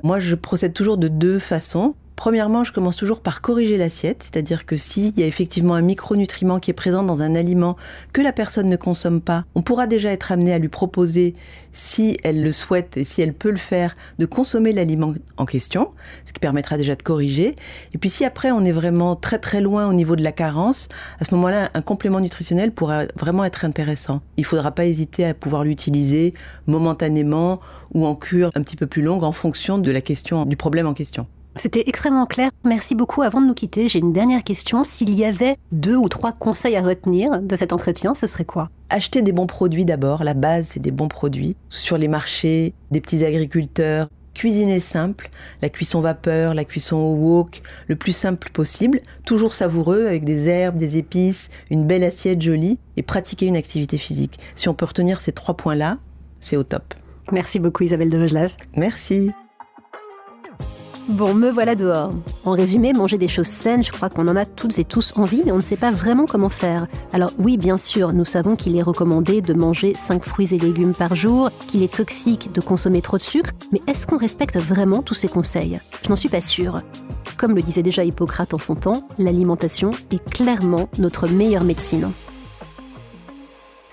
moi 0.02 0.18
je 0.18 0.34
procède 0.34 0.72
toujours 0.72 0.96
de 0.96 1.08
deux 1.08 1.38
façons. 1.38 1.94
Premièrement, 2.16 2.62
je 2.62 2.72
commence 2.72 2.96
toujours 2.96 3.20
par 3.20 3.40
corriger 3.40 3.76
l'assiette, 3.76 4.22
c'est-à-dire 4.22 4.66
que 4.66 4.76
s'il 4.76 5.18
y 5.18 5.24
a 5.24 5.26
effectivement 5.26 5.74
un 5.74 5.82
micronutriment 5.82 6.60
qui 6.60 6.70
est 6.70 6.74
présent 6.74 7.02
dans 7.02 7.22
un 7.22 7.34
aliment 7.34 7.76
que 8.12 8.20
la 8.20 8.32
personne 8.32 8.68
ne 8.68 8.76
consomme 8.76 9.20
pas, 9.20 9.44
on 9.56 9.62
pourra 9.62 9.88
déjà 9.88 10.12
être 10.12 10.30
amené 10.30 10.52
à 10.52 10.58
lui 10.58 10.68
proposer, 10.68 11.34
si 11.72 12.16
elle 12.22 12.42
le 12.42 12.52
souhaite 12.52 12.96
et 12.96 13.04
si 13.04 13.20
elle 13.20 13.34
peut 13.34 13.50
le 13.50 13.56
faire, 13.56 13.96
de 14.20 14.26
consommer 14.26 14.72
l'aliment 14.72 15.12
en 15.36 15.44
question, 15.44 15.90
ce 16.24 16.32
qui 16.32 16.38
permettra 16.38 16.76
déjà 16.76 16.94
de 16.94 17.02
corriger. 17.02 17.56
Et 17.92 17.98
puis 17.98 18.08
si 18.08 18.24
après 18.24 18.52
on 18.52 18.64
est 18.64 18.72
vraiment 18.72 19.16
très 19.16 19.38
très 19.38 19.60
loin 19.60 19.88
au 19.88 19.92
niveau 19.92 20.14
de 20.14 20.22
la 20.22 20.32
carence, 20.32 20.88
à 21.18 21.24
ce 21.24 21.34
moment-là, 21.34 21.70
un 21.74 21.82
complément 21.82 22.20
nutritionnel 22.20 22.70
pourra 22.70 23.04
vraiment 23.16 23.44
être 23.44 23.64
intéressant. 23.64 24.22
Il 24.36 24.42
ne 24.42 24.46
faudra 24.46 24.70
pas 24.70 24.86
hésiter 24.86 25.26
à 25.26 25.34
pouvoir 25.34 25.64
l'utiliser 25.64 26.32
momentanément 26.68 27.60
ou 27.92 28.06
en 28.06 28.14
cure 28.14 28.52
un 28.54 28.62
petit 28.62 28.76
peu 28.76 28.86
plus 28.86 29.02
longue 29.02 29.24
en 29.24 29.32
fonction 29.32 29.78
de 29.78 29.90
la 29.90 30.00
question, 30.00 30.46
du 30.46 30.56
problème 30.56 30.86
en 30.86 30.94
question. 30.94 31.26
C'était 31.56 31.84
extrêmement 31.86 32.26
clair. 32.26 32.50
Merci 32.64 32.94
beaucoup. 32.94 33.22
Avant 33.22 33.40
de 33.40 33.46
nous 33.46 33.54
quitter, 33.54 33.88
j'ai 33.88 34.00
une 34.00 34.12
dernière 34.12 34.42
question. 34.42 34.84
S'il 34.84 35.14
y 35.14 35.24
avait 35.24 35.56
deux 35.72 35.96
ou 35.96 36.08
trois 36.08 36.32
conseils 36.32 36.76
à 36.76 36.82
retenir 36.82 37.40
de 37.40 37.56
cet 37.56 37.72
entretien, 37.72 38.14
ce 38.14 38.26
serait 38.26 38.44
quoi? 38.44 38.70
Acheter 38.90 39.22
des 39.22 39.32
bons 39.32 39.46
produits 39.46 39.84
d'abord. 39.84 40.24
La 40.24 40.34
base, 40.34 40.68
c'est 40.70 40.80
des 40.80 40.90
bons 40.90 41.08
produits. 41.08 41.56
Sur 41.68 41.96
les 41.96 42.08
marchés, 42.08 42.74
des 42.90 43.00
petits 43.00 43.24
agriculteurs. 43.24 44.08
Cuisiner 44.34 44.80
simple, 44.80 45.30
la 45.62 45.68
cuisson 45.68 46.00
vapeur, 46.00 46.54
la 46.54 46.64
cuisson 46.64 46.96
au 46.96 47.14
wok, 47.14 47.62
le 47.86 47.94
plus 47.94 48.10
simple 48.10 48.50
possible, 48.50 49.00
toujours 49.24 49.54
savoureux 49.54 50.06
avec 50.06 50.24
des 50.24 50.48
herbes, 50.48 50.76
des 50.76 50.96
épices, 50.96 51.50
une 51.70 51.86
belle 51.86 52.02
assiette 52.02 52.42
jolie 52.42 52.80
et 52.96 53.04
pratiquer 53.04 53.46
une 53.46 53.56
activité 53.56 53.96
physique. 53.96 54.40
Si 54.56 54.68
on 54.68 54.74
peut 54.74 54.86
retenir 54.86 55.20
ces 55.20 55.30
trois 55.30 55.56
points-là, 55.56 55.98
c'est 56.40 56.56
au 56.56 56.64
top. 56.64 56.94
Merci 57.30 57.60
beaucoup 57.60 57.84
Isabelle 57.84 58.10
de 58.10 58.18
Rogelas. 58.18 58.56
Merci. 58.76 59.30
Bon, 61.08 61.34
me 61.34 61.50
voilà 61.50 61.74
dehors. 61.74 62.12
En 62.46 62.52
résumé, 62.52 62.94
manger 62.94 63.18
des 63.18 63.28
choses 63.28 63.46
saines, 63.46 63.84
je 63.84 63.92
crois 63.92 64.08
qu'on 64.08 64.26
en 64.26 64.36
a 64.36 64.46
toutes 64.46 64.78
et 64.78 64.84
tous 64.84 65.12
envie, 65.16 65.42
mais 65.44 65.52
on 65.52 65.56
ne 65.56 65.60
sait 65.60 65.76
pas 65.76 65.92
vraiment 65.92 66.24
comment 66.24 66.48
faire. 66.48 66.86
Alors 67.12 67.30
oui, 67.38 67.58
bien 67.58 67.76
sûr, 67.76 68.14
nous 68.14 68.24
savons 68.24 68.56
qu'il 68.56 68.74
est 68.74 68.82
recommandé 68.82 69.42
de 69.42 69.52
manger 69.52 69.92
5 69.94 70.24
fruits 70.24 70.54
et 70.54 70.58
légumes 70.58 70.94
par 70.94 71.14
jour, 71.14 71.50
qu'il 71.66 71.82
est 71.82 71.94
toxique 71.94 72.52
de 72.54 72.60
consommer 72.62 73.02
trop 73.02 73.18
de 73.18 73.22
sucre, 73.22 73.50
mais 73.70 73.82
est-ce 73.86 74.06
qu'on 74.06 74.16
respecte 74.16 74.56
vraiment 74.56 75.02
tous 75.02 75.12
ces 75.12 75.28
conseils? 75.28 75.78
Je 76.02 76.08
n'en 76.08 76.16
suis 76.16 76.30
pas 76.30 76.40
sûre. 76.40 76.80
Comme 77.36 77.54
le 77.54 77.60
disait 77.60 77.82
déjà 77.82 78.02
Hippocrate 78.02 78.54
en 78.54 78.58
son 78.58 78.74
temps, 78.74 79.06
l'alimentation 79.18 79.90
est 80.10 80.24
clairement 80.30 80.88
notre 80.98 81.28
meilleure 81.28 81.64
médecine. 81.64 82.10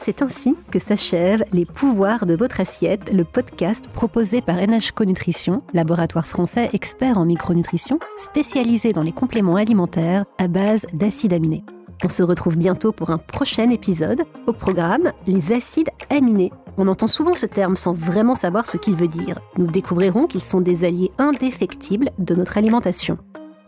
C'est 0.03 0.23
ainsi 0.23 0.55
que 0.71 0.79
s'achèvent 0.79 1.45
Les 1.53 1.65
pouvoirs 1.65 2.25
de 2.25 2.35
votre 2.35 2.59
assiette, 2.59 3.13
le 3.13 3.23
podcast 3.23 3.87
proposé 3.93 4.41
par 4.41 4.55
NHCO 4.55 5.05
Nutrition, 5.05 5.61
laboratoire 5.75 6.25
français 6.25 6.71
expert 6.73 7.19
en 7.19 7.25
micronutrition, 7.25 7.99
spécialisé 8.17 8.93
dans 8.93 9.03
les 9.03 9.11
compléments 9.11 9.57
alimentaires 9.57 10.25
à 10.39 10.47
base 10.47 10.87
d'acides 10.93 11.33
aminés. 11.33 11.63
On 12.03 12.09
se 12.09 12.23
retrouve 12.23 12.57
bientôt 12.57 12.91
pour 12.91 13.11
un 13.11 13.19
prochain 13.19 13.69
épisode. 13.69 14.23
Au 14.47 14.53
programme, 14.53 15.11
les 15.27 15.51
acides 15.51 15.91
aminés. 16.09 16.51
On 16.77 16.87
entend 16.87 17.05
souvent 17.05 17.35
ce 17.35 17.45
terme 17.45 17.75
sans 17.75 17.93
vraiment 17.93 18.33
savoir 18.33 18.65
ce 18.65 18.77
qu'il 18.77 18.95
veut 18.95 19.07
dire. 19.07 19.39
Nous 19.59 19.67
découvrirons 19.67 20.25
qu'ils 20.25 20.41
sont 20.41 20.61
des 20.61 20.83
alliés 20.83 21.11
indéfectibles 21.19 22.09
de 22.17 22.33
notre 22.33 22.57
alimentation. 22.57 23.19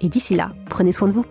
Et 0.02 0.10
d'ici 0.10 0.34
là, 0.34 0.52
prenez 0.68 0.94
soin 0.94 1.10
de 1.10 1.14
vous. 1.14 1.26